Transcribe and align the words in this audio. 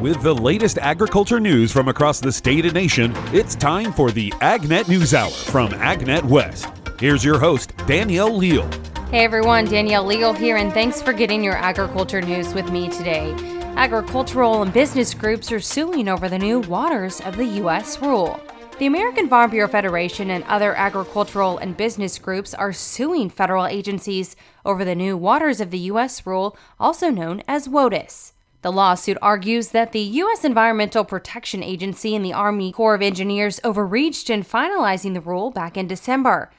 With 0.00 0.22
the 0.22 0.34
latest 0.34 0.78
agriculture 0.78 1.38
news 1.38 1.70
from 1.70 1.88
across 1.88 2.20
the 2.20 2.32
state 2.32 2.64
and 2.64 2.72
nation, 2.72 3.12
it's 3.34 3.54
time 3.54 3.92
for 3.92 4.10
the 4.10 4.30
AgNet 4.40 4.88
News 4.88 5.12
Hour 5.12 5.28
from 5.28 5.72
AgNet 5.72 6.24
West. 6.24 6.68
Here's 6.98 7.22
your 7.22 7.38
host, 7.38 7.74
Danielle 7.86 8.34
Leal. 8.34 8.66
Hey 9.10 9.24
everyone, 9.24 9.66
Danielle 9.66 10.06
Leal 10.06 10.32
here, 10.32 10.56
and 10.56 10.72
thanks 10.72 11.02
for 11.02 11.12
getting 11.12 11.44
your 11.44 11.52
agriculture 11.52 12.22
news 12.22 12.54
with 12.54 12.72
me 12.72 12.88
today. 12.88 13.34
Agricultural 13.76 14.62
and 14.62 14.72
business 14.72 15.12
groups 15.12 15.52
are 15.52 15.60
suing 15.60 16.08
over 16.08 16.30
the 16.30 16.38
new 16.38 16.60
waters 16.60 17.20
of 17.20 17.36
the 17.36 17.44
U.S. 17.44 18.00
rule. 18.00 18.40
The 18.78 18.86
American 18.86 19.28
Farm 19.28 19.50
Bureau 19.50 19.68
Federation 19.68 20.30
and 20.30 20.44
other 20.44 20.74
agricultural 20.76 21.58
and 21.58 21.76
business 21.76 22.18
groups 22.18 22.54
are 22.54 22.72
suing 22.72 23.28
federal 23.28 23.66
agencies 23.66 24.34
over 24.64 24.82
the 24.82 24.94
new 24.94 25.18
waters 25.18 25.60
of 25.60 25.70
the 25.70 25.90
U.S. 25.90 26.26
rule, 26.26 26.56
also 26.78 27.10
known 27.10 27.42
as 27.46 27.68
WOTUS. 27.68 28.32
The 28.62 28.72
lawsuit 28.72 29.16
argues 29.22 29.68
that 29.68 29.92
the 29.92 30.00
U.S. 30.00 30.44
Environmental 30.44 31.02
Protection 31.02 31.62
Agency 31.62 32.14
and 32.14 32.22
the 32.22 32.34
Army 32.34 32.72
Corps 32.72 32.94
of 32.94 33.00
Engineers 33.00 33.58
overreached 33.64 34.28
in 34.28 34.44
finalizing 34.44 35.14
the 35.14 35.20
rule 35.20 35.50
back 35.50 35.78
in 35.78 35.86
December. 35.86 36.50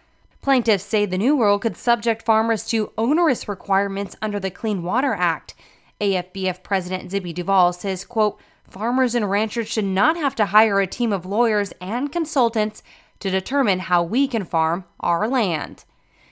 Plaintiffs 0.42 0.84
say 0.84 1.06
the 1.06 1.20
new 1.20 1.40
rule 1.40 1.60
could 1.60 1.78
subject 1.78 2.26
farmers 2.26 2.66
to 2.70 2.92
onerous 2.98 3.48
requirements 3.48 4.16
under 4.20 4.40
the 4.40 4.50
Clean 4.50 4.82
Water 4.82 5.14
Act. 5.14 5.54
AFBF 6.00 6.64
President 6.64 7.12
Zippy 7.12 7.34
Duvall 7.34 7.72
says, 7.72 8.04
quote, 8.04 8.40
farmers 8.68 9.14
and 9.14 9.30
ranchers 9.30 9.68
should 9.68 9.86
not 9.86 10.18
have 10.18 10.34
to 10.36 10.48
hire 10.48 10.80
a 10.80 10.88
team 10.88 11.14
of 11.14 11.28
lawyers 11.28 11.72
and 11.80 12.12
consultants 12.12 12.82
to 13.20 13.30
determine 13.30 13.78
how 13.78 14.02
we 14.02 14.28
can 14.28 14.44
farm 14.44 14.86
our 15.00 15.28
land. 15.28 15.86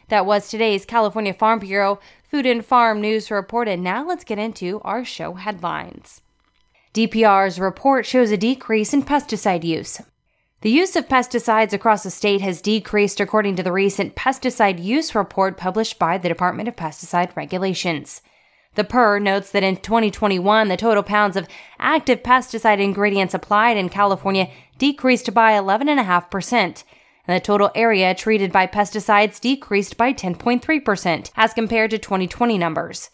That 0.08 0.26
was 0.26 0.50
today's 0.50 0.86
California 0.86 1.36
Farm 1.36 1.60
Bureau 1.60 2.00
Food 2.30 2.46
and 2.46 2.64
Farm 2.64 3.02
News 3.02 3.32
Report, 3.32 3.68
and 3.68 3.84
now 3.84 4.06
let's 4.06 4.24
get 4.24 4.38
into 4.38 4.82
our 4.82 5.04
show 5.04 5.34
headlines. 5.34 6.22
DPR's 6.94 7.60
report 7.60 8.06
shows 8.06 8.30
a 8.30 8.38
decrease 8.38 8.94
in 8.94 9.02
pesticide 9.02 9.64
use. 9.64 10.00
The 10.62 10.70
use 10.70 10.96
of 10.96 11.08
pesticides 11.08 11.74
across 11.74 12.04
the 12.04 12.12
state 12.12 12.42
has 12.42 12.62
decreased 12.62 13.20
according 13.20 13.56
to 13.56 13.64
the 13.64 13.72
recent 13.72 14.16
pesticide 14.16 14.84
use 14.84 15.16
report 15.16 15.58
published 15.58 15.98
by 15.98 16.20
the 16.20 16.30
Department 16.30 16.70
of 16.70 16.76
Pesticide 16.76 17.36
Regulations. 17.36 18.22
The 18.76 18.84
PER 18.84 19.20
notes 19.20 19.50
that 19.50 19.64
in 19.64 19.78
2021, 19.78 20.68
the 20.68 20.78
total 20.78 21.02
pounds 21.02 21.36
of 21.36 21.48
active 21.80 22.22
pesticide 22.22 22.80
ingredients 22.80 23.34
applied 23.34 23.76
in 23.76 23.90
California 23.90 24.52
decreased 24.78 25.34
by 25.34 25.54
11.5%, 25.54 26.84
and 27.28 27.36
the 27.36 27.44
total 27.44 27.72
area 27.76 28.14
treated 28.14 28.52
by 28.52 28.68
pesticides 28.68 29.40
decreased 29.40 29.98
by 29.98 30.14
10.3% 30.14 31.32
as 31.36 31.54
compared 31.54 31.92
to 31.92 31.98
2020 31.98 32.58
numbers. 32.58 33.10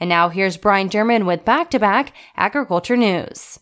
And 0.00 0.08
now 0.08 0.30
here's 0.30 0.56
Brian 0.56 0.88
German 0.88 1.26
with 1.26 1.44
back 1.44 1.70
to 1.70 1.78
back 1.78 2.14
agriculture 2.36 2.96
news. 2.96 3.60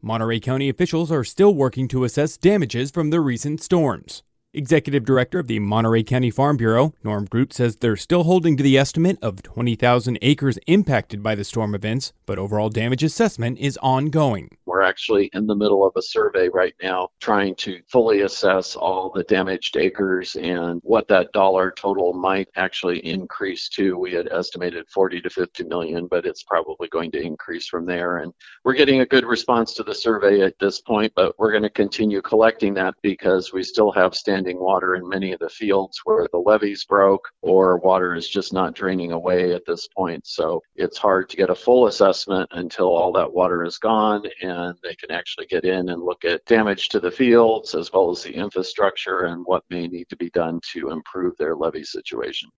Monterey 0.00 0.38
County 0.38 0.68
officials 0.68 1.10
are 1.10 1.24
still 1.24 1.54
working 1.54 1.88
to 1.88 2.04
assess 2.04 2.36
damages 2.36 2.90
from 2.90 3.10
the 3.10 3.20
recent 3.20 3.60
storms. 3.60 4.22
Executive 4.54 5.04
Director 5.04 5.38
of 5.38 5.46
the 5.46 5.58
Monterey 5.58 6.02
County 6.02 6.30
Farm 6.30 6.56
Bureau, 6.56 6.94
Norm 7.04 7.26
Groot, 7.26 7.52
says 7.52 7.76
they're 7.76 7.96
still 7.96 8.24
holding 8.24 8.56
to 8.56 8.62
the 8.62 8.78
estimate 8.78 9.18
of 9.20 9.42
20,000 9.42 10.18
acres 10.22 10.58
impacted 10.66 11.22
by 11.22 11.34
the 11.34 11.44
storm 11.44 11.74
events, 11.74 12.12
but 12.26 12.38
overall 12.38 12.68
damage 12.70 13.02
assessment 13.02 13.58
is 13.58 13.78
ongoing. 13.82 14.56
We're 14.68 14.82
actually 14.82 15.30
in 15.32 15.46
the 15.46 15.56
middle 15.56 15.86
of 15.86 15.94
a 15.96 16.02
survey 16.02 16.50
right 16.50 16.74
now 16.82 17.08
trying 17.20 17.54
to 17.56 17.80
fully 17.90 18.20
assess 18.20 18.76
all 18.76 19.10
the 19.14 19.24
damaged 19.24 19.78
acres 19.78 20.36
and 20.36 20.78
what 20.84 21.08
that 21.08 21.32
dollar 21.32 21.70
total 21.70 22.12
might 22.12 22.48
actually 22.56 22.98
increase 22.98 23.70
to. 23.70 23.96
We 23.96 24.12
had 24.12 24.28
estimated 24.30 24.84
40 24.90 25.22
to 25.22 25.30
50 25.30 25.64
million, 25.64 26.06
but 26.06 26.26
it's 26.26 26.42
probably 26.42 26.88
going 26.88 27.10
to 27.12 27.22
increase 27.22 27.66
from 27.66 27.86
there. 27.86 28.18
And 28.18 28.32
we're 28.62 28.74
getting 28.74 29.00
a 29.00 29.06
good 29.06 29.24
response 29.24 29.72
to 29.74 29.82
the 29.82 29.94
survey 29.94 30.42
at 30.42 30.58
this 30.60 30.82
point, 30.82 31.14
but 31.16 31.34
we're 31.38 31.52
going 31.52 31.62
to 31.62 31.70
continue 31.70 32.20
collecting 32.20 32.74
that 32.74 32.94
because 33.02 33.54
we 33.54 33.62
still 33.62 33.90
have 33.92 34.14
standing 34.14 34.60
water 34.60 34.96
in 34.96 35.08
many 35.08 35.32
of 35.32 35.40
the 35.40 35.48
fields 35.48 35.98
where 36.04 36.26
the 36.30 36.38
levees 36.38 36.84
broke 36.84 37.26
or 37.40 37.78
water 37.78 38.14
is 38.14 38.28
just 38.28 38.52
not 38.52 38.74
draining 38.74 39.12
away 39.12 39.54
at 39.54 39.64
this 39.64 39.88
point. 39.88 40.26
So 40.26 40.60
it's 40.76 40.98
hard 40.98 41.30
to 41.30 41.38
get 41.38 41.48
a 41.48 41.54
full 41.54 41.86
assessment 41.86 42.50
until 42.52 42.88
all 42.88 43.12
that 43.12 43.32
water 43.32 43.64
is 43.64 43.78
gone 43.78 44.24
and 44.42 44.57
and 44.58 44.78
they 44.82 44.94
can 44.94 45.10
actually 45.10 45.46
get 45.46 45.64
in 45.64 45.88
and 45.88 46.02
look 46.02 46.24
at 46.24 46.44
damage 46.44 46.88
to 46.90 47.00
the 47.00 47.10
fields 47.10 47.74
as 47.74 47.92
well 47.92 48.10
as 48.10 48.22
the 48.22 48.34
infrastructure 48.34 49.20
and 49.20 49.44
what 49.46 49.64
may 49.70 49.86
need 49.86 50.08
to 50.08 50.16
be 50.16 50.30
done 50.30 50.60
to 50.72 50.90
improve 50.90 51.36
their 51.36 51.54
levee 51.54 51.84
situation. 51.84 52.50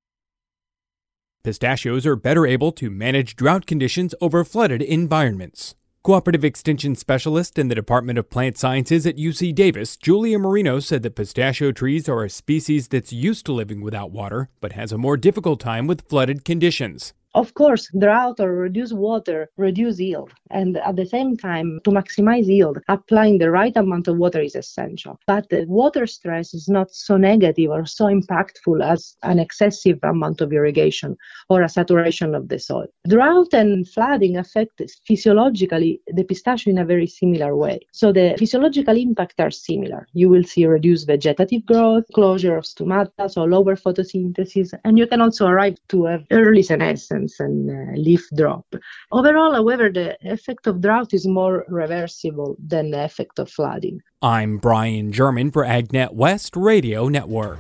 Pistachios 1.43 2.07
are 2.07 2.17
better 2.17 2.47
able 2.47 2.73
to 2.73 2.91
manage 2.91 3.37
drought 3.37 3.67
conditions 3.67 4.15
over 4.21 4.45
flooded 4.45 4.83
environments. 4.83 5.75
Cooperative 6.03 6.45
Extension 6.45 6.95
Specialist 6.95 7.59
in 7.59 7.69
the 7.69 7.75
Department 7.75 8.19
of 8.19 8.31
Plant 8.31 8.57
Sciences 8.57 9.07
at 9.07 9.19
UC 9.19 9.55
Davis, 9.55 9.99
Giulia 9.99 10.39
Marino 10.39 10.81
said 10.81 11.03
that 11.03 11.15
pistachio 11.15 11.73
trees 11.73 12.09
are 12.09 12.25
a 12.25 12.31
species 12.31 12.89
that's 12.89 13.13
used 13.13 13.45
to 13.47 13.53
living 13.53 13.83
without 13.83 14.11
water, 14.11 14.49
but 14.63 14.73
has 14.73 14.93
a 14.93 14.99
more 14.99 15.19
difficult 15.19 15.61
time 15.61 15.87
with 15.87 16.09
flooded 16.09 16.43
conditions. 16.43 17.13
Of 17.35 17.55
course, 17.55 17.89
drought 17.97 18.41
or 18.41 18.57
reduce 18.57 18.93
water 18.93 19.51
reduce 19.57 20.01
yield, 20.01 20.33
and 20.51 20.77
at 20.79 20.97
the 20.97 21.07
same 21.07 21.37
time, 21.37 21.81
to 21.85 21.91
maximize 21.93 22.47
yield, 22.47 22.79
applying 22.89 23.39
the 23.39 23.53
right 23.53 23.77
amount 23.77 24.09
of 24.09 24.19
water 24.19 24.41
is 24.41 24.57
essential. 24.57 25.17
But 25.29 25.49
the 25.49 25.65
water 25.69 26.09
stress 26.09 26.55
is 26.55 26.69
not 26.69 26.93
so 26.93 27.17
negative 27.17 27.71
or 27.71 27.87
so 27.87 28.07
impactful 28.07 28.85
as 28.85 29.17
an 29.23 29.39
excessive 29.39 30.01
amount 30.03 30.41
of 30.41 30.53
irrigation 30.53 31.17
or 31.49 31.63
a 31.63 31.69
saturation 31.69 32.35
of 32.35 32.49
the 32.49 32.59
soil. 32.59 32.89
Drought 33.07 33.55
and 33.55 33.89
flooding 33.89 34.37
affect 34.37 34.83
physiologically 35.07 36.01
the 36.09 36.25
pistachio 36.25 36.73
in 36.73 36.79
a 36.79 36.85
very 36.85 37.07
similar 37.07 37.55
way. 37.55 37.79
So 37.93 38.13
the 38.13 38.35
physiological 38.39 38.97
impacts 38.97 39.39
are 39.39 39.53
similar. 39.53 40.09
You 40.15 40.29
will 40.31 40.43
see 40.43 40.67
reduced 40.67 41.07
vegetative 41.07 41.65
growth, 41.65 42.05
closure 42.13 42.57
of 42.57 42.65
stomata, 42.65 43.31
so 43.31 43.45
lower 43.45 43.77
photosynthesis, 43.77 44.75
and 44.85 44.99
you 44.99 45.07
can 45.07 45.21
also 45.21 45.47
arrive 45.47 45.77
to 45.91 46.19
early 46.33 46.65
senescence 46.65 47.20
and 47.39 47.71
uh, 47.71 47.93
leaf 47.97 48.29
drop. 48.37 48.67
Overall, 49.13 49.53
however, 49.53 49.91
the 49.91 50.17
effect 50.23 50.67
of 50.67 50.81
drought 50.81 51.13
is 51.13 51.27
more 51.27 51.65
reversible 51.69 52.57
than 52.59 52.91
the 52.91 53.05
effect 53.05 53.39
of 53.39 53.51
flooding. 53.51 54.01
I'm 54.23 54.59
Brian 54.59 55.13
German 55.13 55.51
for 55.51 55.65
AgNet 55.65 56.13
West 56.15 56.57
Radio 56.57 57.09
Network. 57.09 57.59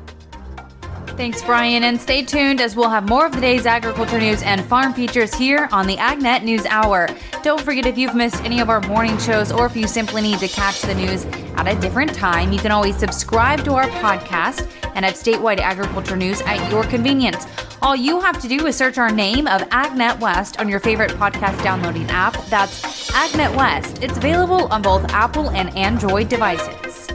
Thanks, 1.20 1.43
Brian, 1.43 1.84
and 1.84 2.00
stay 2.00 2.25
tuned 2.25 2.62
as 2.62 2.75
we'll 2.75 2.88
have 2.88 3.06
more 3.06 3.26
of 3.26 3.32
the 3.32 3.43
day's 3.43 3.67
agriculture 3.67 4.19
news 4.19 4.43
and 4.43 4.64
farm 4.64 4.94
features 4.94 5.34
here 5.34 5.69
on 5.70 5.87
the 5.87 5.96
AgNet 5.96 6.44
News 6.44 6.64
Hour. 6.64 7.08
Don't 7.43 7.61
forget 7.61 7.84
if 7.84 7.99
you've 7.99 8.14
missed 8.14 8.43
any 8.43 8.58
of 8.58 8.70
our 8.70 8.81
morning 8.81 9.19
shows 9.19 9.52
or 9.52 9.67
if 9.67 9.76
you 9.76 9.87
simply 9.87 10.22
need 10.22 10.38
to 10.38 10.49
catch 10.49 10.81
the 10.81 10.94
news 10.94 11.26
at 11.56 11.69
a 11.69 11.78
different 11.78 12.14
time, 12.14 12.55
you 12.55 12.58
can 12.58 12.72
always 12.72 12.96
subscribe 12.96 13.62
to 13.64 13.75
our 13.75 13.87
podcast 14.00 14.67
and 14.94 15.05
have 15.05 15.12
statewide 15.12 15.58
agriculture 15.58 16.17
news 16.17 16.40
at 16.46 16.70
your 16.70 16.84
convenience. 16.84 17.46
All 17.82 17.94
you 17.94 18.19
have 18.20 18.40
to 18.40 18.49
do 18.49 18.66
is 18.66 18.75
search 18.75 18.96
our 18.96 19.11
name 19.11 19.46
of 19.46 19.61
AgNet 19.69 20.20
West 20.20 20.58
on 20.58 20.70
your 20.70 20.81
favorite 20.81 21.11
podcast 21.11 21.62
downloading 21.62 22.08
app. 22.08 22.32
That's 22.46 23.11
AgNet 23.11 23.55
West. 23.55 24.02
It's 24.02 24.16
available 24.16 24.69
on 24.73 24.81
both 24.81 25.05
Apple 25.12 25.50
and 25.50 25.69
Android 25.76 26.31
devices. 26.31 27.11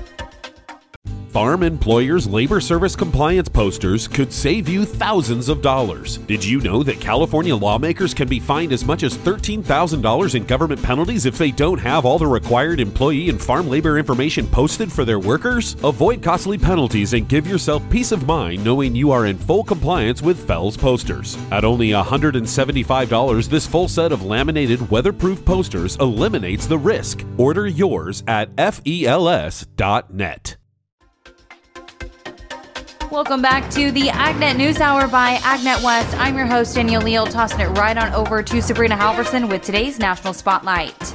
Farm 1.35 1.63
Employers 1.63 2.27
Labor 2.27 2.61
Service 2.61 2.95
Compliance 2.95 3.49
posters 3.49 4.07
could 4.07 4.31
save 4.31 4.69
you 4.69 4.85
thousands 4.85 5.49
of 5.49 5.61
dollars. 5.61 6.19
Did 6.19 6.45
you 6.45 6.61
know 6.61 6.81
that 6.83 7.01
California 7.01 7.53
lawmakers 7.53 8.13
can 8.13 8.29
be 8.29 8.39
fined 8.39 8.71
as 8.71 8.85
much 8.85 9.03
as 9.03 9.17
$13,000 9.17 10.35
in 10.35 10.45
government 10.45 10.81
penalties 10.81 11.25
if 11.25 11.37
they 11.37 11.51
don't 11.51 11.77
have 11.77 12.05
all 12.05 12.17
the 12.17 12.25
required 12.25 12.79
employee 12.79 13.27
and 13.27 13.41
farm 13.41 13.67
labor 13.67 13.97
information 13.97 14.47
posted 14.47 14.89
for 14.89 15.03
their 15.03 15.19
workers? 15.19 15.75
Avoid 15.83 16.23
costly 16.23 16.57
penalties 16.57 17.11
and 17.11 17.27
give 17.27 17.45
yourself 17.45 17.83
peace 17.89 18.13
of 18.13 18.25
mind 18.25 18.63
knowing 18.63 18.95
you 18.95 19.11
are 19.11 19.25
in 19.25 19.37
full 19.37 19.65
compliance 19.65 20.21
with 20.21 20.47
FELS 20.47 20.77
posters. 20.77 21.37
At 21.51 21.65
only 21.65 21.89
$175, 21.89 23.49
this 23.49 23.67
full 23.67 23.89
set 23.89 24.13
of 24.13 24.23
laminated 24.23 24.89
weatherproof 24.89 25.43
posters 25.43 25.97
eliminates 25.97 26.65
the 26.65 26.77
risk. 26.77 27.25
Order 27.37 27.67
yours 27.67 28.23
at 28.25 28.55
FELS.net. 28.55 29.75
Welcome 33.11 33.41
back 33.41 33.69
to 33.71 33.91
the 33.91 34.07
AgNet 34.07 34.57
News 34.57 34.79
Hour 34.81 35.07
by 35.07 35.35
AgNet 35.35 35.83
West. 35.83 36.17
I'm 36.17 36.35
your 36.35 36.47
host, 36.47 36.75
Danielle 36.75 37.01
Leal, 37.01 37.25
tossing 37.27 37.59
it 37.59 37.67
right 37.77 37.95
on 37.97 38.11
over 38.13 38.41
to 38.41 38.61
Sabrina 38.61 38.97
Halverson 38.97 39.47
with 39.47 39.61
today's 39.61 39.99
National 39.99 40.33
Spotlight. 40.33 41.13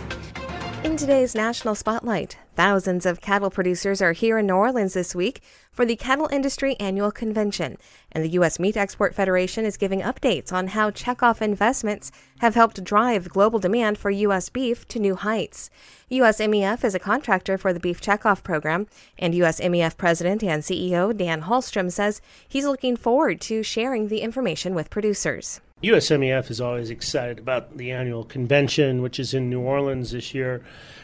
In 0.83 0.97
today's 0.97 1.35
National 1.35 1.75
Spotlight, 1.75 2.39
thousands 2.57 3.05
of 3.05 3.21
cattle 3.21 3.51
producers 3.51 4.01
are 4.01 4.13
here 4.13 4.39
in 4.39 4.47
New 4.47 4.55
Orleans 4.55 4.95
this 4.95 5.15
week 5.15 5.43
for 5.71 5.85
the 5.85 5.95
Cattle 5.95 6.27
Industry 6.33 6.75
Annual 6.81 7.13
Convention, 7.13 7.77
and 8.11 8.25
the 8.25 8.31
U.S. 8.31 8.59
Meat 8.59 8.79
Export 8.79 9.15
Federation 9.15 9.67
is 9.67 9.77
giving 9.77 10.01
updates 10.01 10.55
on 10.55 10.69
how 10.69 10.91
checkoff 10.91 11.43
investments 11.43 12.11
have 12.39 12.55
helped 12.55 12.83
drive 12.83 13.29
global 13.29 13.59
demand 13.59 13.99
for 13.99 14.11
U.S. 14.11 14.49
beef 14.49 14.89
to 14.89 14.99
new 14.99 15.17
heights. 15.17 15.69
USMEF 16.11 16.83
is 16.83 16.95
a 16.95 16.99
contractor 16.99 17.59
for 17.59 17.75
the 17.75 17.81
Beef 17.81 18.01
Checkoff 18.01 18.43
program, 18.43 18.87
and 19.19 19.35
USMEF 19.35 19.99
President 19.99 20.43
and 20.43 20.63
CEO 20.63 21.15
Dan 21.15 21.43
Halstrom 21.43 21.93
says 21.93 22.23
he's 22.49 22.65
looking 22.65 22.97
forward 22.97 23.43
to 23.43 23.63
sharing 23.63 24.09
the 24.09 24.23
information 24.23 24.75
with 24.75 24.89
producers. 24.89 25.61
USMEF 25.83 26.51
is 26.51 26.61
always 26.61 26.91
excited 26.91 27.39
about 27.39 27.79
the 27.79 27.91
annual 27.91 28.25
convention, 28.25 29.01
which 29.01 29.19
is 29.19 29.33
in 29.33 29.49
New 29.49 29.61
Orleans 29.61 30.11
this 30.11 30.35
year. 30.35 30.63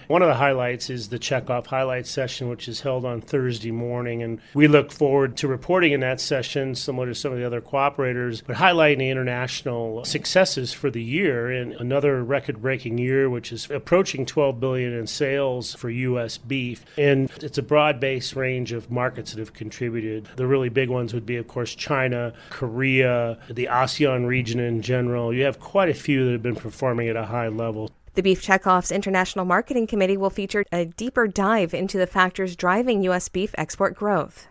One 0.08 0.22
of 0.22 0.28
the 0.28 0.34
highlights 0.34 0.88
is 0.88 1.08
the 1.08 1.18
checkoff 1.18 1.66
highlight 1.66 2.06
session, 2.06 2.48
which 2.48 2.68
is 2.68 2.82
held 2.82 3.04
on 3.04 3.20
Thursday 3.20 3.72
morning. 3.72 4.22
And 4.22 4.40
we 4.54 4.68
look 4.68 4.92
forward 4.92 5.36
to 5.38 5.48
reporting 5.48 5.92
in 5.92 6.00
that 6.00 6.20
session, 6.20 6.74
similar 6.76 7.08
to 7.08 7.14
some 7.14 7.32
of 7.32 7.38
the 7.38 7.44
other 7.44 7.60
cooperators, 7.60 8.42
but 8.46 8.56
highlighting 8.56 8.98
the 8.98 9.10
international 9.10 10.04
successes 10.04 10.72
for 10.72 10.90
the 10.90 11.02
year 11.02 11.50
and 11.50 11.72
another 11.74 12.22
record 12.22 12.62
breaking 12.62 12.98
year, 12.98 13.28
which 13.28 13.50
is 13.50 13.68
approaching 13.70 14.24
12 14.24 14.60
billion 14.60 14.92
in 14.92 15.06
sales 15.08 15.74
for 15.74 15.90
U.S. 15.90 16.38
beef. 16.38 16.84
And 16.96 17.28
it's 17.42 17.58
a 17.58 17.62
broad 17.62 17.98
based 17.98 18.36
range 18.36 18.72
of 18.72 18.90
markets 18.90 19.32
that 19.32 19.40
have 19.40 19.54
contributed. 19.54 20.28
The 20.36 20.46
really 20.46 20.68
big 20.68 20.88
ones 20.88 21.14
would 21.14 21.26
be, 21.26 21.36
of 21.36 21.48
course, 21.48 21.74
China, 21.74 22.32
Korea, 22.50 23.38
the 23.48 23.68
ASEAN 23.70 24.26
region 24.26 24.60
in 24.60 24.82
general. 24.82 25.34
You 25.34 25.44
have 25.44 25.58
quite 25.58 25.88
a 25.88 25.94
few 25.94 26.26
that 26.26 26.32
have 26.32 26.42
been 26.42 26.54
performing 26.54 27.08
at 27.08 27.16
a 27.16 27.26
high 27.26 27.48
level. 27.48 27.90
The 28.16 28.22
Beef 28.22 28.40
Checkoff's 28.40 28.90
International 28.90 29.44
Marketing 29.44 29.86
Committee 29.86 30.16
will 30.16 30.30
feature 30.30 30.64
a 30.72 30.86
deeper 30.86 31.28
dive 31.28 31.74
into 31.74 31.98
the 31.98 32.06
factors 32.06 32.56
driving 32.56 33.02
U.S. 33.02 33.28
beef 33.28 33.54
export 33.58 33.94
growth. 33.94 34.48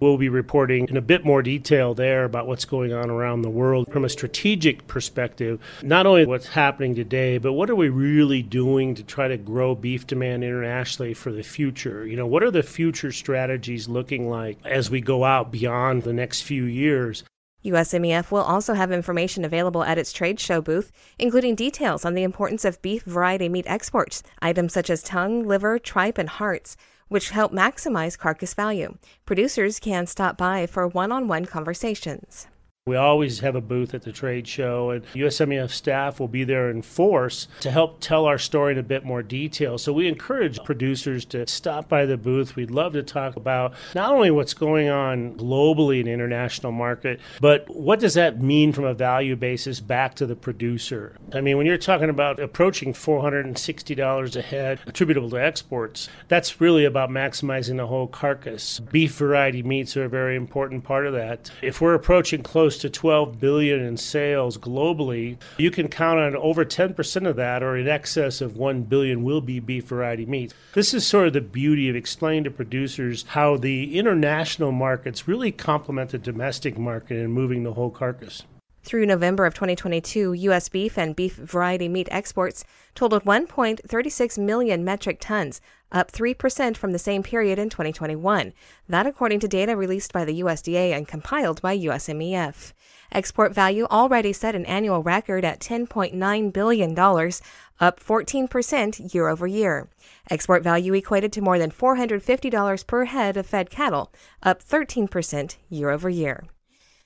We'll 0.00 0.18
be 0.18 0.28
reporting 0.28 0.88
in 0.88 0.96
a 0.96 1.00
bit 1.00 1.24
more 1.24 1.40
detail 1.40 1.94
there 1.94 2.24
about 2.24 2.48
what's 2.48 2.64
going 2.64 2.92
on 2.92 3.08
around 3.08 3.42
the 3.42 3.48
world 3.48 3.92
from 3.92 4.04
a 4.04 4.08
strategic 4.08 4.88
perspective. 4.88 5.60
Not 5.84 6.04
only 6.04 6.26
what's 6.26 6.48
happening 6.48 6.96
today, 6.96 7.38
but 7.38 7.52
what 7.52 7.70
are 7.70 7.76
we 7.76 7.90
really 7.90 8.42
doing 8.42 8.96
to 8.96 9.04
try 9.04 9.28
to 9.28 9.36
grow 9.36 9.76
beef 9.76 10.04
demand 10.08 10.42
internationally 10.42 11.14
for 11.14 11.30
the 11.30 11.44
future? 11.44 12.04
You 12.04 12.16
know, 12.16 12.26
what 12.26 12.42
are 12.42 12.50
the 12.50 12.64
future 12.64 13.12
strategies 13.12 13.88
looking 13.88 14.28
like 14.28 14.58
as 14.64 14.90
we 14.90 15.00
go 15.00 15.22
out 15.22 15.52
beyond 15.52 16.02
the 16.02 16.12
next 16.12 16.42
few 16.42 16.64
years? 16.64 17.22
USMEF 17.64 18.30
will 18.30 18.42
also 18.42 18.74
have 18.74 18.92
information 18.92 19.44
available 19.44 19.82
at 19.82 19.98
its 19.98 20.12
trade 20.12 20.38
show 20.38 20.60
booth, 20.60 20.92
including 21.18 21.54
details 21.54 22.04
on 22.04 22.14
the 22.14 22.22
importance 22.22 22.64
of 22.64 22.80
beef 22.82 23.02
variety 23.02 23.48
meat 23.48 23.66
exports, 23.66 24.22
items 24.40 24.72
such 24.72 24.90
as 24.90 25.02
tongue, 25.02 25.46
liver, 25.46 25.78
tripe, 25.78 26.18
and 26.18 26.28
hearts, 26.28 26.76
which 27.08 27.30
help 27.30 27.52
maximize 27.52 28.18
carcass 28.18 28.54
value. 28.54 28.96
Producers 29.24 29.80
can 29.80 30.06
stop 30.06 30.36
by 30.36 30.66
for 30.66 30.86
one 30.86 31.12
on 31.12 31.28
one 31.28 31.44
conversations. 31.44 32.46
We 32.86 32.94
always 32.94 33.40
have 33.40 33.56
a 33.56 33.60
booth 33.60 33.94
at 33.94 34.02
the 34.02 34.12
trade 34.12 34.46
show, 34.46 34.90
and 34.90 35.04
USMEF 35.06 35.70
staff 35.70 36.20
will 36.20 36.28
be 36.28 36.44
there 36.44 36.70
in 36.70 36.82
force 36.82 37.48
to 37.58 37.72
help 37.72 37.98
tell 37.98 38.26
our 38.26 38.38
story 38.38 38.74
in 38.74 38.78
a 38.78 38.84
bit 38.84 39.04
more 39.04 39.24
detail. 39.24 39.76
So 39.76 39.92
we 39.92 40.06
encourage 40.06 40.62
producers 40.62 41.24
to 41.24 41.48
stop 41.48 41.88
by 41.88 42.06
the 42.06 42.16
booth. 42.16 42.54
We'd 42.54 42.70
love 42.70 42.92
to 42.92 43.02
talk 43.02 43.34
about 43.34 43.74
not 43.96 44.12
only 44.12 44.30
what's 44.30 44.54
going 44.54 44.88
on 44.88 45.34
globally 45.34 45.98
in 45.98 46.06
the 46.06 46.12
international 46.12 46.70
market, 46.70 47.18
but 47.40 47.68
what 47.68 47.98
does 47.98 48.14
that 48.14 48.40
mean 48.40 48.72
from 48.72 48.84
a 48.84 48.94
value 48.94 49.34
basis 49.34 49.80
back 49.80 50.14
to 50.14 50.24
the 50.24 50.36
producer? 50.36 51.16
I 51.34 51.40
mean, 51.40 51.56
when 51.56 51.66
you're 51.66 51.78
talking 51.78 52.08
about 52.08 52.38
approaching 52.38 52.92
$460 52.92 54.36
a 54.36 54.42
head 54.42 54.78
attributable 54.86 55.30
to 55.30 55.42
exports, 55.42 56.08
that's 56.28 56.60
really 56.60 56.84
about 56.84 57.10
maximizing 57.10 57.78
the 57.78 57.88
whole 57.88 58.06
carcass. 58.06 58.78
Beef 58.78 59.12
variety 59.16 59.64
meats 59.64 59.96
are 59.96 60.04
a 60.04 60.08
very 60.08 60.36
important 60.36 60.84
part 60.84 61.04
of 61.04 61.14
that. 61.14 61.50
If 61.62 61.80
we're 61.80 61.94
approaching 61.94 62.44
close 62.44 62.75
close 62.76 62.82
to 62.82 62.90
12 62.90 63.40
billion 63.40 63.80
in 63.80 63.96
sales 63.96 64.58
globally, 64.58 65.38
you 65.56 65.70
can 65.70 65.88
count 65.88 66.18
on 66.20 66.36
over 66.36 66.62
10% 66.64 67.26
of 67.26 67.36
that 67.36 67.62
or 67.62 67.76
in 67.76 67.88
excess 67.88 68.42
of 68.42 68.56
1 68.56 68.82
billion 68.82 69.22
will 69.22 69.40
be 69.40 69.60
beef 69.60 69.84
variety 69.84 70.26
meats. 70.26 70.52
This 70.74 70.92
is 70.92 71.06
sort 71.06 71.28
of 71.28 71.32
the 71.32 71.40
beauty 71.40 71.88
of 71.88 71.96
explaining 71.96 72.44
to 72.44 72.50
producers 72.50 73.24
how 73.28 73.56
the 73.56 73.98
international 73.98 74.72
markets 74.72 75.26
really 75.26 75.52
complement 75.52 76.10
the 76.10 76.18
domestic 76.18 76.76
market 76.76 77.16
in 77.16 77.30
moving 77.30 77.62
the 77.62 77.72
whole 77.72 77.90
carcass. 77.90 78.42
Through 78.82 79.06
November 79.06 79.46
of 79.46 79.54
2022, 79.54 80.34
U.S. 80.34 80.68
beef 80.68 80.98
and 80.98 81.16
beef 81.16 81.34
variety 81.34 81.88
meat 81.88 82.08
exports 82.10 82.62
totaled 82.94 83.24
1.36 83.24 84.38
million 84.38 84.84
metric 84.84 85.18
tons, 85.18 85.60
up 85.92 86.10
3% 86.10 86.76
from 86.76 86.92
the 86.92 86.98
same 86.98 87.22
period 87.22 87.58
in 87.58 87.70
2021. 87.70 88.52
That 88.88 89.06
according 89.06 89.40
to 89.40 89.48
data 89.48 89.76
released 89.76 90.12
by 90.12 90.24
the 90.24 90.40
USDA 90.40 90.92
and 90.92 91.08
compiled 91.08 91.62
by 91.62 91.78
USMEF. 91.78 92.72
Export 93.12 93.54
value 93.54 93.86
already 93.90 94.32
set 94.32 94.54
an 94.54 94.66
annual 94.66 95.02
record 95.02 95.44
at 95.44 95.60
$10.9 95.60 96.52
billion, 96.52 96.90
up 96.98 98.00
14% 98.00 99.14
year 99.14 99.28
over 99.28 99.46
year. 99.46 99.88
Export 100.28 100.62
value 100.62 100.92
equated 100.94 101.32
to 101.32 101.40
more 101.40 101.58
than 101.58 101.70
$450 101.70 102.86
per 102.86 103.04
head 103.04 103.36
of 103.36 103.46
fed 103.46 103.70
cattle, 103.70 104.12
up 104.42 104.62
13% 104.62 105.56
year 105.70 105.90
over 105.90 106.08
year. 106.08 106.44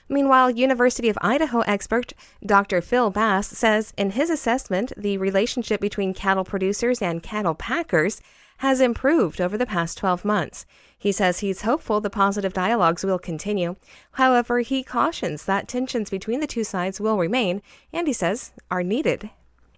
Meanwhile, 0.09 0.51
University 0.51 1.09
of 1.09 1.17
Idaho 1.21 1.61
expert 1.61 2.15
Dr. 2.45 2.81
Phil 2.81 3.11
Bass 3.11 3.47
says 3.47 3.93
in 3.97 4.11
his 4.11 4.29
assessment, 4.29 4.93
the 4.97 5.19
relationship 5.19 5.81
between 5.81 6.15
cattle 6.15 6.43
producers 6.43 7.01
and 7.01 7.23
cattle 7.23 7.55
packers 7.55 8.21
has 8.61 8.81
improved 8.81 9.41
over 9.41 9.57
the 9.57 9.65
past 9.65 9.97
12 9.99 10.25
months. 10.25 10.67
He 10.99 11.13
says 11.13 11.41
he's 11.41 11.63
hopeful 11.63 12.01
the 12.01 12.11
positive 12.11 12.53
dialogues 12.53 13.05
will 13.05 13.19
continue. 13.19 13.77
However, 14.13 14.61
he 14.61 14.83
cautions 14.83 15.47
that 15.47 15.67
tensions 15.67 16.11
between 16.11 16.41
the 16.41 16.47
two 16.47 16.65
sides 16.65 17.01
will 17.01 17.19
remain 17.19 17.63
and 17.91 18.07
he 18.07 18.13
says 18.13 18.53
are 18.71 18.83
needed 18.83 19.31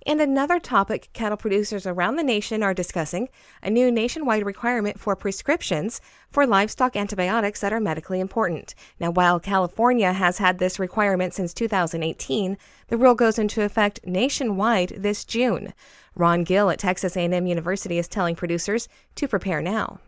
and 0.06 0.20
another 0.20 0.58
topic 0.58 1.08
cattle 1.12 1.36
producers 1.36 1.86
around 1.86 2.16
the 2.16 2.22
nation 2.22 2.62
are 2.62 2.74
discussing 2.74 3.28
a 3.62 3.70
new 3.70 3.90
nationwide 3.90 4.44
requirement 4.44 4.98
for 4.98 5.14
prescriptions 5.14 6.00
for 6.30 6.46
livestock 6.46 6.96
antibiotics 6.96 7.60
that 7.60 7.72
are 7.72 7.80
medically 7.80 8.20
important. 8.20 8.74
Now, 8.98 9.10
while 9.10 9.38
California 9.38 10.12
has 10.12 10.38
had 10.38 10.58
this 10.58 10.78
requirement 10.78 11.34
since 11.34 11.54
2018, 11.54 12.56
the 12.88 12.96
rule 12.96 13.14
goes 13.14 13.38
into 13.38 13.62
effect 13.62 14.00
nationwide 14.04 14.94
this 14.98 15.24
June. 15.24 15.72
Ron 16.14 16.44
Gill 16.44 16.70
at 16.70 16.78
Texas 16.78 17.16
A&M 17.16 17.46
University 17.46 17.98
is 17.98 18.08
telling 18.08 18.34
producers 18.34 18.88
to 19.16 19.28
prepare 19.28 19.62
now. 19.62 19.98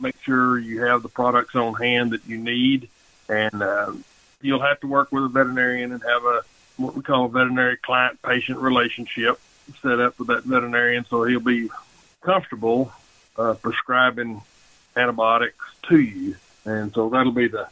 Make 0.00 0.16
sure 0.22 0.58
you 0.58 0.82
have 0.82 1.02
the 1.02 1.08
products 1.08 1.54
on 1.54 1.74
hand 1.74 2.10
that 2.10 2.26
you 2.26 2.38
need, 2.38 2.88
and 3.28 3.62
uh, 3.62 3.92
you'll 4.42 4.62
have 4.62 4.80
to 4.80 4.86
work 4.86 5.12
with 5.12 5.24
a 5.24 5.28
veterinarian 5.28 5.92
and 5.92 6.02
have 6.02 6.24
a 6.24 6.42
what 6.76 6.94
we 6.94 7.02
call 7.02 7.24
a 7.24 7.28
veterinary 7.28 7.78
client 7.78 8.20
patient 8.22 8.58
relationship 8.58 9.40
set 9.80 9.98
up 9.98 10.18
with 10.18 10.28
that 10.28 10.44
veterinarian 10.44 11.04
so 11.08 11.24
he'll 11.24 11.40
be 11.40 11.70
comfortable 12.20 12.92
uh, 13.38 13.54
prescribing 13.54 14.42
antibiotics 14.96 15.64
to 15.88 16.00
you. 16.00 16.36
And 16.64 16.92
so 16.94 17.08
that'll 17.08 17.32
be 17.32 17.48
the, 17.48 17.68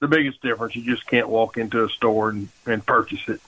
the 0.00 0.08
biggest 0.08 0.42
difference. 0.42 0.76
You 0.76 0.84
just 0.84 1.06
can't 1.06 1.28
walk 1.28 1.56
into 1.56 1.84
a 1.84 1.88
store 1.88 2.30
and, 2.30 2.48
and 2.66 2.84
purchase 2.84 3.28
it. 3.28 3.40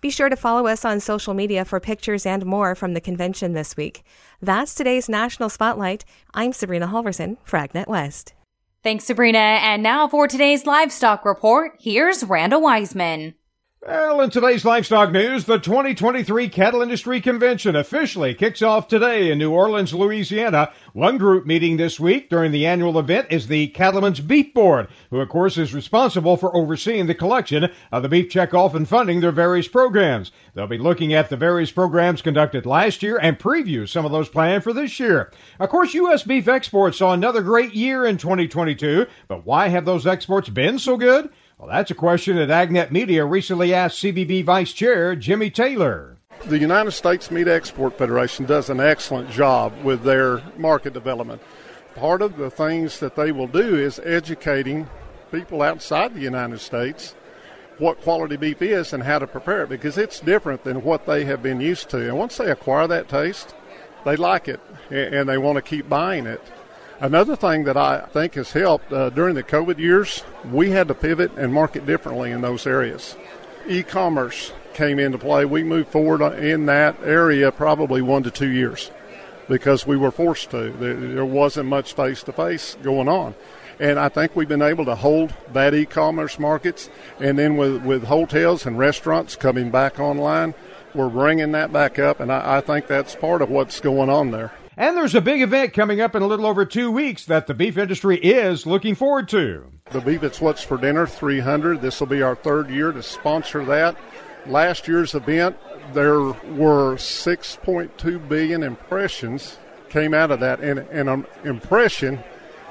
Be 0.00 0.10
sure 0.10 0.28
to 0.30 0.36
follow 0.36 0.66
us 0.66 0.84
on 0.84 1.00
social 1.00 1.34
media 1.34 1.64
for 1.64 1.78
pictures 1.78 2.24
and 2.24 2.46
more 2.46 2.74
from 2.74 2.94
the 2.94 3.00
convention 3.00 3.52
this 3.52 3.76
week. 3.76 4.02
That's 4.40 4.74
today's 4.74 5.08
National 5.08 5.50
Spotlight. 5.50 6.04
I'm 6.32 6.52
Sabrina 6.52 6.88
Halverson, 6.88 7.36
AgNet 7.46 7.86
West. 7.86 8.32
Thanks, 8.82 9.04
Sabrina. 9.04 9.38
And 9.38 9.82
now 9.82 10.08
for 10.08 10.26
today's 10.26 10.64
livestock 10.64 11.26
report, 11.26 11.72
here's 11.78 12.24
Randall 12.24 12.62
Wiseman. 12.62 13.34
Well, 13.82 14.20
in 14.20 14.28
today's 14.28 14.66
livestock 14.66 15.10
news, 15.10 15.46
the 15.46 15.58
2023 15.58 16.50
Cattle 16.50 16.82
Industry 16.82 17.18
Convention 17.22 17.74
officially 17.74 18.34
kicks 18.34 18.60
off 18.60 18.88
today 18.88 19.30
in 19.30 19.38
New 19.38 19.52
Orleans, 19.52 19.94
Louisiana. 19.94 20.70
One 20.92 21.16
group 21.16 21.46
meeting 21.46 21.78
this 21.78 21.98
week 21.98 22.28
during 22.28 22.52
the 22.52 22.66
annual 22.66 22.98
event 22.98 23.28
is 23.30 23.46
the 23.46 23.68
Cattlemen's 23.68 24.20
Beef 24.20 24.52
Board, 24.52 24.88
who 25.08 25.18
of 25.18 25.30
course 25.30 25.56
is 25.56 25.72
responsible 25.72 26.36
for 26.36 26.54
overseeing 26.54 27.06
the 27.06 27.14
collection 27.14 27.70
of 27.90 28.02
the 28.02 28.10
beef 28.10 28.30
checkoff 28.30 28.74
and 28.74 28.86
funding 28.86 29.20
their 29.20 29.32
various 29.32 29.66
programs. 29.66 30.30
They'll 30.52 30.66
be 30.66 30.76
looking 30.76 31.14
at 31.14 31.30
the 31.30 31.38
various 31.38 31.70
programs 31.70 32.20
conducted 32.20 32.66
last 32.66 33.02
year 33.02 33.16
and 33.16 33.38
preview 33.38 33.88
some 33.88 34.04
of 34.04 34.12
those 34.12 34.28
planned 34.28 34.62
for 34.62 34.74
this 34.74 35.00
year. 35.00 35.32
Of 35.58 35.70
course, 35.70 35.94
U.S. 35.94 36.22
beef 36.22 36.48
exports 36.48 36.98
saw 36.98 37.14
another 37.14 37.40
great 37.40 37.72
year 37.72 38.04
in 38.04 38.18
2022, 38.18 39.06
but 39.26 39.46
why 39.46 39.68
have 39.68 39.86
those 39.86 40.06
exports 40.06 40.50
been 40.50 40.78
so 40.78 40.98
good? 40.98 41.30
Well, 41.60 41.68
that's 41.68 41.90
a 41.90 41.94
question 41.94 42.36
that 42.36 42.48
Agnet 42.48 42.90
Media 42.90 43.22
recently 43.22 43.74
asked 43.74 44.02
CBB 44.02 44.46
Vice 44.46 44.72
Chair 44.72 45.14
Jimmy 45.14 45.50
Taylor. 45.50 46.16
The 46.46 46.58
United 46.58 46.92
States 46.92 47.30
Meat 47.30 47.48
Export 47.48 47.98
Federation 47.98 48.46
does 48.46 48.70
an 48.70 48.80
excellent 48.80 49.30
job 49.30 49.74
with 49.84 50.02
their 50.02 50.40
market 50.56 50.94
development. 50.94 51.42
Part 51.94 52.22
of 52.22 52.38
the 52.38 52.48
things 52.48 52.98
that 53.00 53.14
they 53.14 53.30
will 53.30 53.46
do 53.46 53.76
is 53.76 54.00
educating 54.02 54.88
people 55.30 55.60
outside 55.60 56.14
the 56.14 56.22
United 56.22 56.60
States 56.60 57.14
what 57.76 58.00
quality 58.00 58.36
beef 58.36 58.62
is 58.62 58.94
and 58.94 59.02
how 59.02 59.18
to 59.18 59.26
prepare 59.26 59.64
it 59.64 59.68
because 59.68 59.98
it's 59.98 60.18
different 60.20 60.64
than 60.64 60.82
what 60.82 61.04
they 61.04 61.26
have 61.26 61.42
been 61.42 61.60
used 61.60 61.90
to. 61.90 62.08
And 62.08 62.16
once 62.16 62.38
they 62.38 62.50
acquire 62.50 62.86
that 62.86 63.06
taste, 63.06 63.54
they 64.06 64.16
like 64.16 64.48
it 64.48 64.60
and 64.90 65.28
they 65.28 65.36
want 65.36 65.56
to 65.56 65.62
keep 65.62 65.90
buying 65.90 66.26
it. 66.26 66.40
Another 67.00 67.34
thing 67.34 67.64
that 67.64 67.78
I 67.78 68.00
think 68.12 68.34
has 68.34 68.52
helped 68.52 68.92
uh, 68.92 69.08
during 69.08 69.34
the 69.34 69.42
COVID 69.42 69.78
years, 69.78 70.22
we 70.52 70.70
had 70.70 70.86
to 70.88 70.94
pivot 70.94 71.32
and 71.38 71.50
market 71.50 71.86
differently 71.86 72.30
in 72.30 72.42
those 72.42 72.66
areas. 72.66 73.16
E 73.66 73.82
commerce 73.82 74.52
came 74.74 74.98
into 74.98 75.16
play. 75.16 75.46
We 75.46 75.62
moved 75.62 75.88
forward 75.88 76.20
in 76.38 76.66
that 76.66 76.96
area 77.02 77.50
probably 77.52 78.02
one 78.02 78.22
to 78.24 78.30
two 78.30 78.50
years 78.50 78.90
because 79.48 79.86
we 79.86 79.96
were 79.96 80.10
forced 80.10 80.50
to. 80.50 80.72
There 80.72 81.24
wasn't 81.24 81.70
much 81.70 81.94
face 81.94 82.22
to 82.24 82.32
face 82.32 82.76
going 82.82 83.08
on. 83.08 83.34
And 83.78 83.98
I 83.98 84.10
think 84.10 84.36
we've 84.36 84.46
been 84.46 84.60
able 84.60 84.84
to 84.84 84.94
hold 84.94 85.32
that 85.54 85.72
e 85.72 85.86
commerce 85.86 86.38
markets. 86.38 86.90
And 87.18 87.38
then 87.38 87.56
with, 87.56 87.82
with 87.82 88.04
hotels 88.04 88.66
and 88.66 88.78
restaurants 88.78 89.36
coming 89.36 89.70
back 89.70 89.98
online, 89.98 90.52
we're 90.94 91.08
bringing 91.08 91.52
that 91.52 91.72
back 91.72 91.98
up. 91.98 92.20
And 92.20 92.30
I, 92.30 92.58
I 92.58 92.60
think 92.60 92.88
that's 92.88 93.16
part 93.16 93.40
of 93.40 93.48
what's 93.48 93.80
going 93.80 94.10
on 94.10 94.32
there. 94.32 94.52
And 94.80 94.96
there's 94.96 95.14
a 95.14 95.20
big 95.20 95.42
event 95.42 95.74
coming 95.74 96.00
up 96.00 96.14
in 96.14 96.22
a 96.22 96.26
little 96.26 96.46
over 96.46 96.64
two 96.64 96.90
weeks 96.90 97.26
that 97.26 97.46
the 97.46 97.52
beef 97.52 97.76
industry 97.76 98.16
is 98.16 98.64
looking 98.64 98.94
forward 98.94 99.28
to. 99.28 99.66
The 99.90 100.00
Beef 100.00 100.22
It's 100.22 100.40
What's 100.40 100.62
for 100.62 100.78
Dinner 100.78 101.06
300. 101.06 101.82
This 101.82 102.00
will 102.00 102.06
be 102.06 102.22
our 102.22 102.34
third 102.34 102.70
year 102.70 102.90
to 102.90 103.02
sponsor 103.02 103.62
that. 103.66 103.94
Last 104.46 104.88
year's 104.88 105.14
event, 105.14 105.58
there 105.92 106.18
were 106.22 106.94
6.2 106.94 108.26
billion 108.26 108.62
impressions 108.62 109.58
came 109.90 110.14
out 110.14 110.30
of 110.30 110.40
that. 110.40 110.60
And, 110.60 110.78
and 110.78 111.10
an 111.10 111.26
impression 111.44 112.24